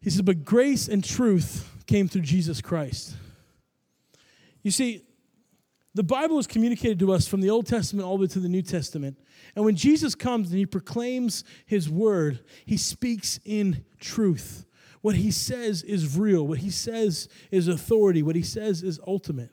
He 0.00 0.08
says, 0.08 0.22
But 0.22 0.44
grace 0.44 0.86
and 0.86 1.02
truth 1.02 1.68
came 1.86 2.06
through 2.06 2.22
Jesus 2.22 2.60
Christ. 2.60 3.16
You 4.62 4.70
see, 4.70 5.04
the 5.94 6.04
Bible 6.04 6.38
is 6.38 6.46
communicated 6.46 7.00
to 7.00 7.12
us 7.12 7.26
from 7.26 7.40
the 7.40 7.50
Old 7.50 7.66
Testament 7.66 8.06
all 8.06 8.16
the 8.16 8.22
way 8.22 8.28
to 8.28 8.38
the 8.38 8.48
New 8.48 8.62
Testament. 8.62 9.18
And 9.56 9.64
when 9.64 9.74
Jesus 9.74 10.14
comes 10.14 10.50
and 10.50 10.58
he 10.58 10.64
proclaims 10.64 11.42
his 11.66 11.90
word, 11.90 12.40
he 12.64 12.76
speaks 12.76 13.40
in 13.44 13.84
truth. 13.98 14.64
What 15.00 15.16
he 15.16 15.32
says 15.32 15.82
is 15.82 16.16
real. 16.16 16.46
What 16.46 16.58
he 16.58 16.70
says 16.70 17.28
is 17.50 17.66
authority. 17.66 18.22
What 18.22 18.36
he 18.36 18.42
says 18.42 18.84
is 18.84 19.00
ultimate. 19.06 19.50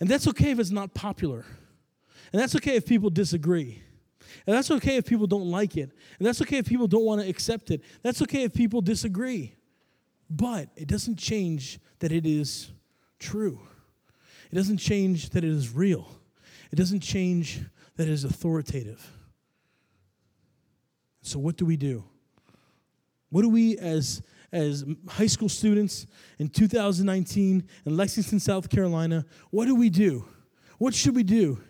And 0.00 0.08
that's 0.08 0.26
okay 0.28 0.50
if 0.50 0.58
it's 0.58 0.70
not 0.70 0.94
popular. 0.94 1.44
And 2.32 2.40
that's 2.40 2.56
okay 2.56 2.76
if 2.76 2.86
people 2.86 3.10
disagree. 3.10 3.82
And 4.46 4.56
that's 4.56 4.70
okay 4.70 4.96
if 4.96 5.06
people 5.06 5.26
don't 5.26 5.50
like 5.50 5.76
it. 5.76 5.90
And 6.18 6.26
that's 6.26 6.40
okay 6.42 6.58
if 6.58 6.66
people 6.66 6.86
don't 6.86 7.04
want 7.04 7.20
to 7.20 7.28
accept 7.28 7.70
it. 7.70 7.82
That's 8.02 8.22
okay 8.22 8.44
if 8.44 8.54
people 8.54 8.80
disagree. 8.80 9.54
But 10.30 10.68
it 10.76 10.88
doesn't 10.88 11.16
change 11.16 11.80
that 11.98 12.12
it 12.12 12.24
is 12.24 12.70
true. 13.18 13.60
It 14.50 14.54
doesn't 14.54 14.78
change 14.78 15.30
that 15.30 15.44
it 15.44 15.50
is 15.50 15.74
real. 15.74 16.08
It 16.72 16.76
doesn't 16.76 17.00
change 17.00 17.60
that 17.96 18.08
it 18.08 18.12
is 18.12 18.24
authoritative. 18.24 19.06
So, 21.22 21.38
what 21.38 21.56
do 21.56 21.66
we 21.66 21.76
do? 21.76 22.04
What 23.28 23.42
do 23.42 23.48
we, 23.48 23.76
as, 23.78 24.22
as 24.52 24.84
high 25.08 25.26
school 25.26 25.48
students 25.48 26.06
in 26.38 26.48
2019 26.48 27.64
in 27.86 27.96
Lexington, 27.96 28.40
South 28.40 28.68
Carolina, 28.68 29.24
what 29.50 29.66
do 29.66 29.74
we 29.74 29.90
do? 29.90 30.24
What 30.78 30.94
should 30.94 31.14
we 31.14 31.22
do? 31.22 31.60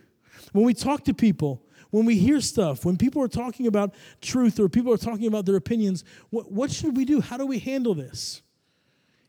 When 0.53 0.64
we 0.64 0.75
talk 0.75 1.05
to 1.05 1.14
people, 1.14 1.62
when 1.90 2.07
we 2.07 2.19
hear 2.19 2.40
stuff, 2.40 2.85
when 2.85 2.97
people 2.97 3.23
are 3.23 3.29
talking 3.29 3.66
about 3.66 3.95
truth 4.21 4.59
or 4.59 4.69
people 4.69 4.93
are 4.93 4.99
talking 4.99 5.27
about 5.27 5.45
their 5.45 5.57
opinions, 5.57 6.05
what, 6.31 6.51
what 6.51 6.71
should 6.71 6.97
we 6.97 7.05
do? 7.05 7.21
How 7.21 7.37
do 7.37 7.47
we 7.47 7.59
handle 7.59 7.95
this? 7.95 8.43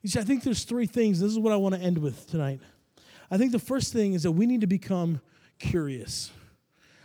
You 0.02 0.10
see, 0.10 0.20
I 0.20 0.24
think 0.24 0.44
there's 0.44 0.64
three 0.64 0.86
things. 0.86 1.20
This 1.20 1.32
is 1.32 1.40
what 1.40 1.54
I 1.54 1.58
want 1.58 1.76
to 1.76 1.82
end 1.82 1.98
with 1.98 2.28
tonight. 2.30 2.60
I 3.30 3.38
think 3.38 3.52
the 3.52 3.60
first 3.60 3.94
thing 3.94 4.14
is 4.14 4.24
that 4.24 4.32
we 4.32 4.46
need 4.46 4.62
to 4.62 4.68
become 4.68 5.22
curious. 5.60 6.32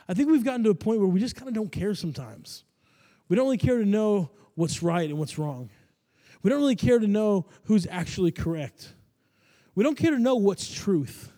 I 0.09 0.15
think 0.15 0.31
we've 0.31 0.45
gotten 0.45 0.65
to 0.65 0.71
a 0.71 0.75
point 0.75 1.01
where 1.01 1.09
we 1.09 1.21
just 1.21 1.37
kind 1.37 1.49
of 1.49 1.55
don't 1.55 1.73
care 1.73 1.95
sometimes. 1.95 2.65
We 3.29 3.37
don't 3.37 3.47
really 3.47 3.59
care 3.59 3.79
to 3.79 3.85
know 3.85 4.31
what's 4.55 4.83
right 4.83 5.09
and 5.09 5.19
what's 5.19 5.39
wrong. 5.39 5.71
We 6.43 6.51
don't 6.51 6.61
really 6.61 6.77
care 6.77 6.99
to 6.99 7.07
know 7.07 7.47
who's 7.65 7.87
actually 7.87 8.33
correct. 8.33 8.95
We 9.75 9.85
don't 9.85 9.97
care 9.97 10.11
to 10.11 10.19
know 10.19 10.37
what's 10.37 10.73
truth. 10.73 11.33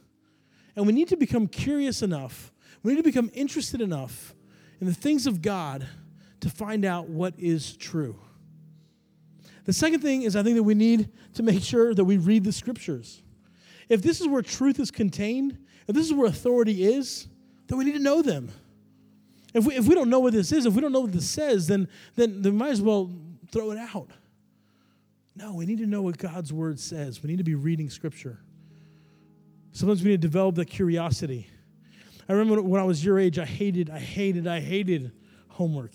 And 0.76 0.86
we 0.86 0.92
need 0.92 1.08
to 1.08 1.16
become 1.16 1.48
curious 1.48 2.02
enough, 2.02 2.52
we 2.82 2.92
need 2.92 2.98
to 2.98 3.02
become 3.02 3.30
interested 3.34 3.80
enough 3.80 4.34
in 4.80 4.86
the 4.86 4.94
things 4.94 5.26
of 5.26 5.42
God 5.42 5.86
to 6.40 6.48
find 6.48 6.84
out 6.84 7.08
what 7.08 7.34
is 7.36 7.76
true. 7.76 8.18
The 9.64 9.72
second 9.72 10.00
thing 10.00 10.22
is, 10.22 10.36
I 10.36 10.42
think 10.42 10.56
that 10.56 10.62
we 10.62 10.74
need 10.74 11.10
to 11.34 11.42
make 11.42 11.62
sure 11.62 11.94
that 11.94 12.04
we 12.04 12.16
read 12.16 12.44
the 12.44 12.52
scriptures. 12.52 13.22
If 13.88 14.02
this 14.02 14.20
is 14.20 14.28
where 14.28 14.40
truth 14.40 14.78
is 14.78 14.90
contained, 14.90 15.58
if 15.86 15.94
this 15.94 16.06
is 16.06 16.14
where 16.14 16.26
authority 16.26 16.84
is, 16.84 17.26
then 17.66 17.76
we 17.76 17.84
need 17.84 17.94
to 17.94 17.98
know 17.98 18.22
them. 18.22 18.50
If 19.52 19.66
we, 19.66 19.74
if 19.74 19.86
we 19.86 19.94
don't 19.94 20.10
know 20.10 20.20
what 20.20 20.32
this 20.32 20.52
is, 20.52 20.66
if 20.66 20.74
we 20.74 20.80
don't 20.80 20.92
know 20.92 21.00
what 21.00 21.12
this 21.12 21.28
says, 21.28 21.66
then, 21.66 21.88
then, 22.14 22.42
then 22.42 22.52
we 22.52 22.58
might 22.58 22.70
as 22.70 22.82
well 22.82 23.10
throw 23.50 23.72
it 23.72 23.78
out. 23.78 24.10
No, 25.38 25.54
we 25.54 25.66
need 25.66 25.78
to 25.78 25.86
know 25.86 26.02
what 26.02 26.18
God's 26.18 26.52
word 26.52 26.80
says. 26.80 27.22
We 27.22 27.30
need 27.30 27.38
to 27.38 27.44
be 27.44 27.54
reading 27.54 27.90
scripture. 27.90 28.40
Sometimes 29.70 30.02
we 30.02 30.10
need 30.10 30.20
to 30.20 30.26
develop 30.26 30.56
that 30.56 30.64
curiosity. 30.64 31.48
I 32.28 32.32
remember 32.32 32.60
when 32.60 32.80
I 32.80 32.84
was 32.84 33.04
your 33.04 33.20
age, 33.20 33.38
I 33.38 33.44
hated, 33.44 33.88
I 33.88 34.00
hated, 34.00 34.48
I 34.48 34.58
hated 34.58 35.12
homework. 35.46 35.92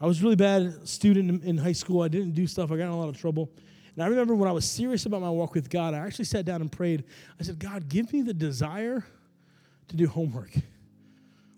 I 0.00 0.06
was 0.06 0.22
really 0.22 0.36
bad 0.36 0.88
student 0.88 1.44
in, 1.44 1.58
high 1.58 1.72
school. 1.72 2.00
I 2.00 2.08
didn't 2.08 2.32
do 2.32 2.46
stuff. 2.46 2.72
I 2.72 2.78
got 2.78 2.84
in 2.84 2.92
a 2.92 2.98
lot 2.98 3.10
of 3.10 3.18
trouble. 3.18 3.50
And 3.94 4.02
I 4.02 4.06
remember 4.06 4.34
when 4.34 4.48
I 4.48 4.52
was 4.52 4.64
serious 4.64 5.04
about 5.04 5.20
my 5.20 5.28
walk 5.28 5.54
with 5.54 5.68
God, 5.68 5.92
I 5.92 5.98
actually 5.98 6.24
sat 6.24 6.46
down 6.46 6.62
and 6.62 6.72
prayed. 6.72 7.04
I 7.38 7.42
said, 7.42 7.58
God, 7.58 7.90
give 7.90 8.10
me 8.14 8.22
the 8.22 8.32
desire 8.32 9.04
to 9.88 9.96
do 9.96 10.08
homework. 10.08 10.54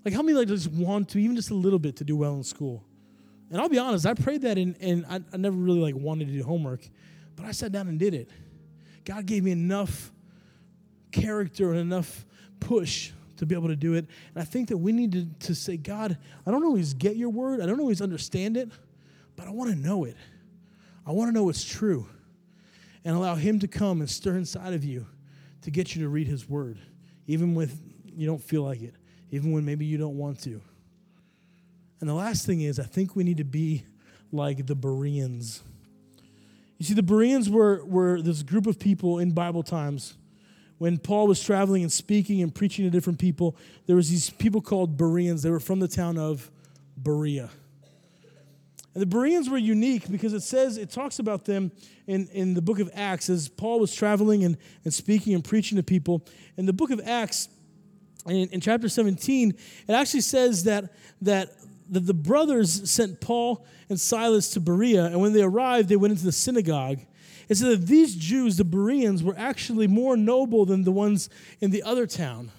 Like, 0.04 0.12
help 0.12 0.26
me 0.26 0.34
like 0.34 0.48
just 0.48 0.68
want 0.72 1.10
to, 1.10 1.20
even 1.20 1.36
just 1.36 1.50
a 1.50 1.54
little 1.54 1.78
bit, 1.78 1.94
to 1.98 2.04
do 2.04 2.16
well 2.16 2.34
in 2.34 2.42
school. 2.42 2.84
And 3.50 3.60
I'll 3.60 3.68
be 3.68 3.78
honest, 3.78 4.06
I 4.06 4.14
prayed 4.14 4.42
that 4.42 4.58
and, 4.58 4.76
and 4.80 5.04
I, 5.08 5.20
I 5.32 5.36
never 5.36 5.56
really 5.56 5.80
like 5.80 5.94
wanted 5.94 6.28
to 6.28 6.32
do 6.32 6.42
homework, 6.42 6.88
but 7.36 7.46
I 7.46 7.52
sat 7.52 7.72
down 7.72 7.88
and 7.88 7.98
did 7.98 8.14
it. 8.14 8.28
God 9.04 9.26
gave 9.26 9.44
me 9.44 9.50
enough 9.50 10.12
character 11.12 11.70
and 11.70 11.80
enough 11.80 12.24
push 12.58 13.12
to 13.36 13.46
be 13.46 13.54
able 13.54 13.68
to 13.68 13.76
do 13.76 13.94
it. 13.94 14.06
And 14.34 14.42
I 14.42 14.44
think 14.44 14.68
that 14.68 14.78
we 14.78 14.92
need 14.92 15.12
to, 15.12 15.26
to 15.46 15.54
say, 15.54 15.76
God, 15.76 16.16
I 16.46 16.50
don't 16.50 16.64
always 16.64 16.94
get 16.94 17.16
your 17.16 17.30
word, 17.30 17.60
I 17.60 17.66
don't 17.66 17.80
always 17.80 18.00
understand 18.00 18.56
it, 18.56 18.70
but 19.36 19.46
I 19.46 19.50
want 19.50 19.70
to 19.70 19.76
know 19.76 20.04
it. 20.04 20.16
I 21.06 21.12
want 21.12 21.28
to 21.28 21.32
know 21.32 21.44
what's 21.44 21.64
true. 21.64 22.08
And 23.04 23.14
allow 23.14 23.34
Him 23.34 23.58
to 23.58 23.68
come 23.68 24.00
and 24.00 24.08
stir 24.08 24.36
inside 24.36 24.72
of 24.72 24.82
you 24.82 25.06
to 25.62 25.70
get 25.70 25.94
you 25.94 26.02
to 26.02 26.08
read 26.08 26.26
His 26.26 26.48
word, 26.48 26.78
even 27.26 27.54
when 27.54 27.70
you 28.06 28.26
don't 28.26 28.42
feel 28.42 28.62
like 28.62 28.80
it 28.80 28.94
even 29.34 29.50
when 29.50 29.64
maybe 29.64 29.84
you 29.84 29.98
don't 29.98 30.16
want 30.16 30.38
to. 30.40 30.62
And 32.04 32.10
the 32.10 32.14
last 32.14 32.44
thing 32.44 32.60
is, 32.60 32.78
I 32.78 32.82
think 32.82 33.16
we 33.16 33.24
need 33.24 33.38
to 33.38 33.44
be 33.44 33.86
like 34.30 34.66
the 34.66 34.74
Bereans. 34.74 35.62
You 36.76 36.84
see, 36.84 36.92
the 36.92 37.02
Bereans 37.02 37.48
were, 37.48 37.82
were 37.86 38.20
this 38.20 38.42
group 38.42 38.66
of 38.66 38.78
people 38.78 39.20
in 39.20 39.30
Bible 39.30 39.62
times. 39.62 40.12
When 40.76 40.98
Paul 40.98 41.26
was 41.26 41.42
traveling 41.42 41.80
and 41.82 41.90
speaking 41.90 42.42
and 42.42 42.54
preaching 42.54 42.84
to 42.84 42.90
different 42.90 43.18
people, 43.18 43.56
there 43.86 43.96
was 43.96 44.10
these 44.10 44.28
people 44.28 44.60
called 44.60 44.98
Bereans. 44.98 45.42
They 45.42 45.48
were 45.48 45.60
from 45.60 45.80
the 45.80 45.88
town 45.88 46.18
of 46.18 46.50
Berea. 46.94 47.48
And 48.92 49.00
the 49.00 49.06
Bereans 49.06 49.48
were 49.48 49.56
unique 49.56 50.10
because 50.10 50.34
it 50.34 50.42
says, 50.42 50.76
it 50.76 50.90
talks 50.90 51.20
about 51.20 51.46
them 51.46 51.72
in, 52.06 52.28
in 52.34 52.52
the 52.52 52.60
book 52.60 52.80
of 52.80 52.90
Acts 52.92 53.30
as 53.30 53.48
Paul 53.48 53.80
was 53.80 53.94
traveling 53.94 54.44
and, 54.44 54.58
and 54.84 54.92
speaking 54.92 55.32
and 55.32 55.42
preaching 55.42 55.76
to 55.76 55.82
people. 55.82 56.20
In 56.58 56.66
the 56.66 56.74
book 56.74 56.90
of 56.90 57.00
Acts, 57.02 57.48
in, 58.26 58.48
in 58.50 58.60
chapter 58.60 58.90
17, 58.90 59.54
it 59.88 59.92
actually 59.92 60.20
says 60.20 60.64
that, 60.64 60.92
that 61.22 61.50
the, 61.88 62.00
the 62.00 62.14
brothers 62.14 62.90
sent 62.90 63.20
Paul 63.20 63.64
and 63.88 64.00
Silas 64.00 64.50
to 64.50 64.60
Berea, 64.60 65.06
and 65.06 65.20
when 65.20 65.32
they 65.32 65.42
arrived, 65.42 65.88
they 65.88 65.96
went 65.96 66.12
into 66.12 66.24
the 66.24 66.32
synagogue. 66.32 67.00
It 67.48 67.56
said 67.56 67.70
that 67.70 67.86
these 67.86 68.14
Jews, 68.14 68.56
the 68.56 68.64
Bereans, 68.64 69.22
were 69.22 69.34
actually 69.36 69.86
more 69.86 70.16
noble 70.16 70.64
than 70.64 70.84
the 70.84 70.92
ones 70.92 71.28
in 71.60 71.70
the 71.70 71.82
other 71.82 72.06
town 72.06 72.50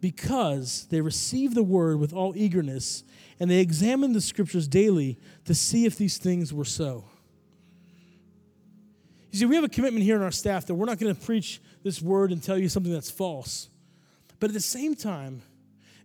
because 0.00 0.86
they 0.90 1.00
received 1.00 1.54
the 1.54 1.62
word 1.62 1.98
with 1.98 2.12
all 2.12 2.36
eagerness 2.36 3.04
and 3.40 3.50
they 3.50 3.60
examined 3.60 4.14
the 4.14 4.20
scriptures 4.20 4.66
daily 4.66 5.18
to 5.44 5.54
see 5.54 5.86
if 5.86 5.96
these 5.96 6.18
things 6.18 6.52
were 6.52 6.64
so. 6.64 7.04
You 9.30 9.38
see, 9.38 9.46
we 9.46 9.54
have 9.54 9.64
a 9.64 9.68
commitment 9.68 10.04
here 10.04 10.16
in 10.16 10.22
our 10.22 10.32
staff 10.32 10.66
that 10.66 10.74
we're 10.74 10.86
not 10.86 10.98
going 10.98 11.14
to 11.14 11.20
preach 11.20 11.60
this 11.82 12.00
word 12.00 12.32
and 12.32 12.42
tell 12.42 12.58
you 12.58 12.68
something 12.68 12.92
that's 12.92 13.10
false. 13.10 13.68
But 14.40 14.50
at 14.50 14.54
the 14.54 14.60
same 14.60 14.94
time, 14.94 15.42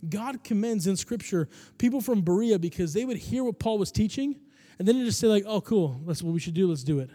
God 0.09 0.43
commends 0.43 0.87
in 0.87 0.95
Scripture 0.95 1.49
people 1.77 2.01
from 2.01 2.21
Berea 2.21 2.59
because 2.59 2.93
they 2.93 3.05
would 3.05 3.17
hear 3.17 3.43
what 3.43 3.59
Paul 3.59 3.77
was 3.77 3.91
teaching 3.91 4.35
and 4.79 4.87
then 4.87 5.03
just 5.05 5.19
say, 5.19 5.27
like, 5.27 5.43
oh, 5.47 5.61
cool, 5.61 6.01
that's 6.05 6.23
what 6.23 6.33
we 6.33 6.39
should 6.39 6.53
do, 6.53 6.67
let's 6.67 6.83
do 6.83 6.99
it. 6.99 7.09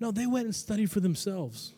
No, 0.00 0.10
they 0.10 0.26
went 0.26 0.44
and 0.44 0.54
studied 0.54 0.90
for 0.90 1.00
themselves. 1.00 1.74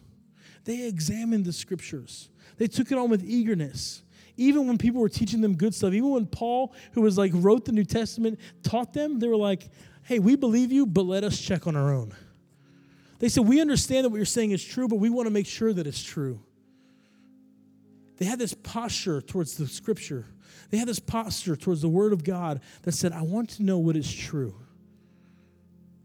They 0.65 0.87
examined 0.87 1.45
the 1.45 1.53
Scriptures, 1.53 2.29
they 2.59 2.67
took 2.67 2.93
it 2.93 2.99
on 2.99 3.11
with 3.11 3.25
eagerness. 3.25 4.03
Even 4.37 4.67
when 4.67 4.79
people 4.79 5.03
were 5.03 5.09
teaching 5.11 5.43
them 5.43 5.55
good 5.55 5.75
stuff, 5.75 5.93
even 5.93 6.11
when 6.11 6.25
Paul, 6.25 6.73
who 6.93 7.03
was 7.03 7.19
like 7.19 7.31
wrote 7.35 7.67
the 7.67 7.73
New 7.73 7.85
Testament, 7.85 8.41
taught 8.63 8.95
them, 8.95 9.19
they 9.19 9.29
were 9.29 9.37
like, 9.37 9.69
hey, 10.05 10.19
we 10.19 10.35
believe 10.35 10.73
you, 10.73 10.87
but 10.87 11.03
let 11.03 11.25
us 11.25 11.39
check 11.39 11.67
on 11.67 11.77
our 11.77 11.93
own. 11.93 12.15
They 13.19 13.29
said, 13.29 13.47
we 13.47 13.61
understand 13.61 14.05
that 14.05 14.11
what 14.11 14.17
you're 14.17 14.25
saying 14.25 14.53
is 14.53 14.65
true, 14.65 14.89
but 14.89 14.97
we 14.97 15.11
want 15.11 15.27
to 15.27 15.31
make 15.31 15.47
sure 15.47 15.75
that 15.75 15.87
it's 15.87 16.03
true. 16.03 16.41
They 18.21 18.27
had 18.27 18.39
this 18.39 18.53
posture 18.53 19.23
towards 19.23 19.55
the 19.57 19.67
scripture. 19.67 20.27
They 20.69 20.77
had 20.77 20.87
this 20.87 20.99
posture 20.99 21.57
towards 21.57 21.81
the 21.81 21.89
word 21.89 22.13
of 22.13 22.23
God 22.23 22.61
that 22.83 22.93
said, 22.93 23.13
I 23.13 23.23
want 23.23 23.49
to 23.51 23.63
know 23.63 23.79
what 23.79 23.97
is 23.97 24.13
true. 24.13 24.55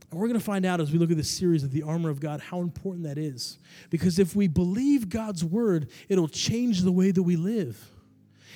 And 0.09 0.19
we're 0.19 0.27
going 0.27 0.39
to 0.39 0.45
find 0.45 0.65
out 0.65 0.79
as 0.79 0.93
we 0.93 0.97
look 0.97 1.11
at 1.11 1.17
this 1.17 1.29
series 1.29 1.65
of 1.65 1.71
the 1.71 1.83
armor 1.83 2.09
of 2.09 2.21
God 2.21 2.39
how 2.39 2.61
important 2.61 3.03
that 3.03 3.17
is. 3.17 3.59
Because 3.89 4.17
if 4.17 4.33
we 4.33 4.47
believe 4.47 5.09
God's 5.09 5.43
word, 5.43 5.89
it'll 6.07 6.29
change 6.29 6.83
the 6.83 6.91
way 6.91 7.11
that 7.11 7.21
we 7.21 7.35
live. 7.35 7.77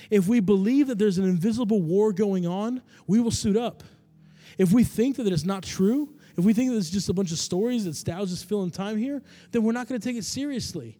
If 0.08 0.26
we 0.26 0.40
believe 0.40 0.86
that 0.86 0.98
there's 0.98 1.18
an 1.18 1.26
invisible 1.26 1.82
war 1.82 2.14
going 2.14 2.46
on, 2.46 2.80
we 3.06 3.20
will 3.20 3.30
suit 3.30 3.58
up. 3.58 3.84
If 4.56 4.72
we 4.72 4.84
think 4.84 5.16
that 5.16 5.26
it's 5.26 5.44
not 5.44 5.64
true, 5.64 6.14
if 6.38 6.46
we 6.46 6.54
think 6.54 6.70
that 6.70 6.78
it's 6.78 6.88
just 6.88 7.10
a 7.10 7.12
bunch 7.12 7.30
of 7.30 7.38
stories 7.38 7.84
that 7.84 7.94
Stow's 7.94 8.30
just 8.30 8.48
filling 8.48 8.70
time 8.70 8.96
here, 8.96 9.22
then 9.50 9.64
we're 9.64 9.72
not 9.72 9.86
going 9.86 10.00
to 10.00 10.08
take 10.08 10.16
it 10.16 10.24
seriously. 10.24 10.96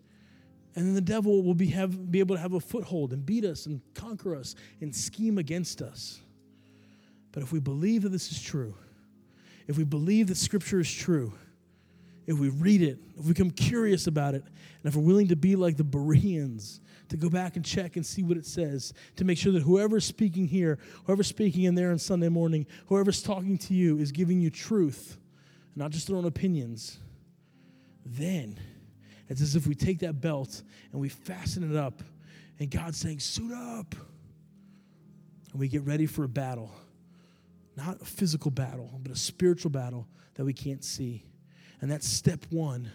And 0.77 0.87
then 0.87 0.95
the 0.95 1.01
devil 1.01 1.43
will 1.43 1.55
be, 1.55 1.67
have, 1.69 2.11
be 2.11 2.21
able 2.21 2.37
to 2.37 2.41
have 2.41 2.53
a 2.53 2.61
foothold 2.61 3.13
and 3.13 3.25
beat 3.27 3.45
us 3.45 3.67
and 3.67 3.81
conquer 3.95 4.37
us 4.37 4.55
and 4.81 4.95
scheme 4.95 5.39
against 5.39 5.83
us. 5.83 6.21
But 7.33 7.43
if 7.43 7.53
we 7.53 7.61
believe 7.61 8.03
that 8.03 8.11
this 8.11 8.31
is 8.31 8.41
true, 8.41 8.75
if 9.67 9.77
we 9.77 9.85
believe 9.85 10.29
that 10.29 10.37
Scripture 10.37 10.81
is 10.81 10.93
true, 10.93 11.33
if 12.27 12.39
we 12.39 12.49
read 12.49 12.83
it, 12.83 12.99
if 13.19 13.25
we 13.25 13.33
become 13.33 13.51
curious 13.51 14.07
about 14.07 14.35
it, 14.35 14.43
and 14.45 14.85
if 14.85 14.95
we're 14.95 15.03
willing 15.03 15.29
to 15.29 15.37
be 15.37 15.57
like 15.57 15.77
the 15.77 15.85
Bereans, 15.85 16.81
to 17.09 17.17
go 17.17 17.29
back 17.29 17.57
and 17.57 17.65
check 17.65 17.97
and 17.97 18.07
see 18.07 18.23
what 18.23 18.37
it 18.37 18.47
says, 18.47 18.93
to 19.17 19.25
make 19.25 19.37
sure 19.37 19.53
that 19.53 19.63
whoever's 19.63 20.05
speaking 20.05 20.47
here, 20.47 20.79
whoever's 21.05 21.27
speaking 21.27 21.65
in 21.65 21.75
there 21.75 21.91
on 21.91 21.99
Sunday 21.99 22.29
morning, 22.29 22.67
whoever's 22.87 23.21
talking 23.23 23.59
to 23.59 23.75
you 23.75 23.99
is 23.99 24.13
giving 24.13 24.41
you 24.41 24.49
truth, 24.49 25.19
not 25.75 25.91
just 25.91 26.07
their 26.07 26.17
own 26.17 26.25
opinions, 26.25 26.99
then 28.07 28.59
it's 29.31 29.41
as 29.41 29.55
if 29.55 29.67
we 29.69 29.77
take 29.77 30.01
that 30.01 30.21
belt 30.21 30.63
and 30.91 31.01
we 31.01 31.09
fasten 31.09 31.71
it 31.71 31.77
up, 31.77 32.03
and 32.59 32.69
God's 32.69 32.99
saying, 32.99 33.21
Suit 33.21 33.53
up. 33.53 33.95
And 35.53 35.59
we 35.59 35.69
get 35.69 35.83
ready 35.83 36.07
for 36.07 36.25
a 36.25 36.29
battle. 36.29 36.71
Not 37.77 38.03
a 38.03 38.05
physical 38.05 38.51
battle, 38.51 38.91
but 39.03 39.13
a 39.13 39.17
spiritual 39.17 39.71
battle 39.71 40.07
that 40.35 40.45
we 40.45 40.53
can't 40.53 40.85
see. 40.85 41.25
And 41.81 41.91
that's 41.91 42.07
step 42.09 42.45
one 42.51 42.91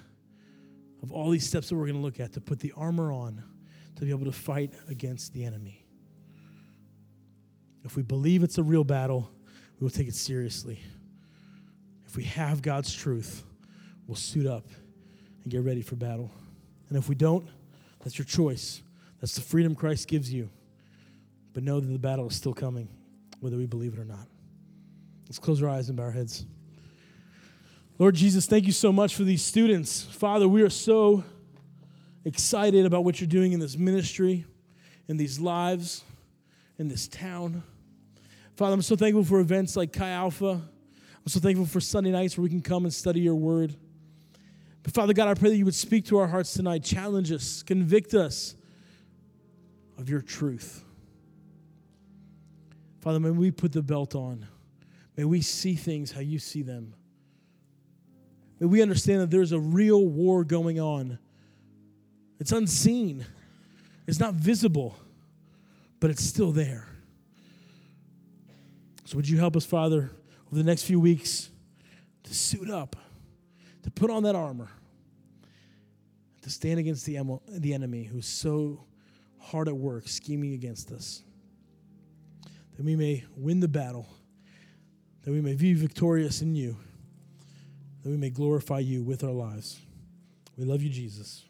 of 1.02 1.12
all 1.12 1.30
these 1.30 1.48
steps 1.48 1.70
that 1.70 1.76
we're 1.76 1.86
going 1.86 1.96
to 1.96 2.02
look 2.02 2.20
at 2.20 2.34
to 2.34 2.42
put 2.42 2.60
the 2.60 2.74
armor 2.76 3.12
on 3.12 3.44
to 3.96 4.06
be 4.06 4.12
able 4.12 4.26
to 4.26 4.32
fight 4.32 4.74
against 4.90 5.34
the 5.34 5.44
enemy. 5.44 5.86
If 7.84 7.96
we 7.96 8.04
believe 8.04 8.44
it's 8.44 8.58
a 8.58 8.64
real 8.64 8.84
battle, 8.84 9.30
we 9.80 9.86
will 9.86 9.92
take 9.92 10.08
it 10.08 10.16
seriously. 10.16 10.80
If 12.06 12.16
we 12.16 12.24
have 12.26 12.62
God's 12.62 12.94
truth, 12.94 13.44
we'll 14.08 14.16
suit 14.16 14.48
up 14.48 14.66
and 15.46 15.52
get 15.52 15.62
ready 15.62 15.82
for 15.82 15.96
battle. 15.96 16.30
And 16.90 16.98
if 16.98 17.08
we 17.08 17.16
don't, 17.16 17.48
that's 18.04 18.18
your 18.18 18.26
choice. 18.26 18.82
That's 19.22 19.36
the 19.36 19.42
freedom 19.42 19.76
Christ 19.76 20.08
gives 20.08 20.34
you. 20.34 20.50
But 21.54 21.64
know 21.64 21.80
that 21.80 21.88
the 21.88 21.98
battle 21.98 22.28
is 22.28 22.36
still 22.36 22.54
coming, 22.54 22.90
whether 23.40 23.56
we 23.56 23.66
believe 23.66 23.94
it 23.94 24.00
or 24.00 24.06
not. 24.06 24.28
Let's 25.28 25.40
close 25.40 25.64
our 25.64 25.70
eyes 25.70 25.88
and 25.88 25.98
bow 25.98 26.04
our 26.04 26.12
heads. 26.12 26.46
Lord 27.98 28.16
Jesus, 28.16 28.46
thank 28.46 28.66
you 28.66 28.74
so 28.74 28.92
much 28.92 29.16
for 29.16 29.24
these 29.24 29.42
students. 29.42 30.02
Father, 30.04 30.48
we 30.48 30.62
are 30.64 30.70
so 30.70 31.24
excited 32.26 32.86
about 32.86 33.06
what 33.06 33.22
you're 33.22 33.28
doing 33.28 33.54
in 33.54 33.60
this 33.60 33.78
ministry, 33.78 34.46
in 35.08 35.16
these 35.16 35.40
lives, 35.40 36.04
in 36.78 36.90
this 36.90 37.08
town. 37.08 37.64
Father, 38.58 38.74
I'm 38.74 38.82
so 38.82 38.96
thankful 38.96 39.24
for 39.24 39.40
events 39.40 39.78
like 39.78 39.94
Chi 39.94 40.10
Alpha. 40.10 40.50
I'm 40.50 41.28
so 41.28 41.40
thankful 41.40 41.66
for 41.66 41.80
Sunday 41.80 42.12
nights 42.12 42.38
where 42.38 42.44
we 42.44 42.50
can 42.50 42.62
come 42.62 42.84
and 42.84 42.94
study 42.94 43.22
your 43.22 43.36
word. 43.36 43.76
But 44.86 44.94
Father 44.94 45.14
God, 45.14 45.28
I 45.28 45.34
pray 45.34 45.50
that 45.50 45.56
you 45.56 45.66
would 45.66 45.74
speak 45.74 46.06
to 46.06 46.20
our 46.20 46.28
hearts 46.28 46.54
tonight, 46.54 46.84
challenge 46.84 47.32
us, 47.32 47.64
convict 47.64 48.14
us 48.14 48.56
of 49.98 50.12
your 50.12 50.22
truth. 50.22 50.84
Father, 53.02 53.20
may 53.20 53.32
we 53.32 53.50
put 53.50 53.72
the 53.72 53.82
belt 53.82 54.14
on. 54.14 54.48
May 55.18 55.24
we 55.24 55.42
see 55.42 55.74
things 55.74 56.12
how 56.12 56.22
you 56.22 56.38
see 56.38 56.62
them. 56.62 56.94
May 58.60 58.68
we 58.68 58.84
understand 58.84 59.22
that 59.22 59.32
there's 59.32 59.54
a 59.54 59.60
real 59.60 60.06
war 60.06 60.44
going 60.44 60.80
on. 60.80 61.18
It's 62.40 62.52
unseen, 62.52 63.26
it's 64.06 64.20
not 64.20 64.36
visible, 64.36 64.96
but 66.00 66.12
it's 66.12 66.24
still 66.24 66.52
there. 66.52 66.88
So, 69.06 69.16
would 69.16 69.28
you 69.28 69.40
help 69.40 69.56
us, 69.56 69.66
Father, 69.66 70.12
over 70.46 70.56
the 70.56 70.64
next 70.64 70.84
few 70.84 71.00
weeks 71.00 71.50
to 72.24 72.36
suit 72.36 72.70
up, 72.70 72.96
to 73.82 73.90
put 73.90 74.12
on 74.12 74.22
that 74.24 74.36
armor, 74.36 74.70
to 76.46 76.50
stand 76.50 76.80
against 76.80 77.06
the, 77.06 77.20
the 77.50 77.74
enemy 77.74 78.04
who's 78.04 78.26
so 78.26 78.86
hard 79.40 79.68
at 79.68 79.76
work 79.76 80.08
scheming 80.08 80.54
against 80.54 80.92
us, 80.92 81.22
that 82.78 82.86
we 82.86 82.96
may 82.96 83.24
win 83.36 83.60
the 83.60 83.68
battle, 83.68 84.08
that 85.24 85.32
we 85.32 85.42
may 85.42 85.56
be 85.56 85.74
victorious 85.74 86.42
in 86.42 86.56
you 86.56 86.78
that 88.06 88.12
we 88.12 88.18
may 88.18 88.30
glorify 88.30 88.78
you 88.78 89.02
with 89.02 89.24
our 89.24 89.32
lives. 89.32 89.80
We 90.56 90.64
love 90.64 90.84
you, 90.84 90.92
Jesus. 90.92 91.44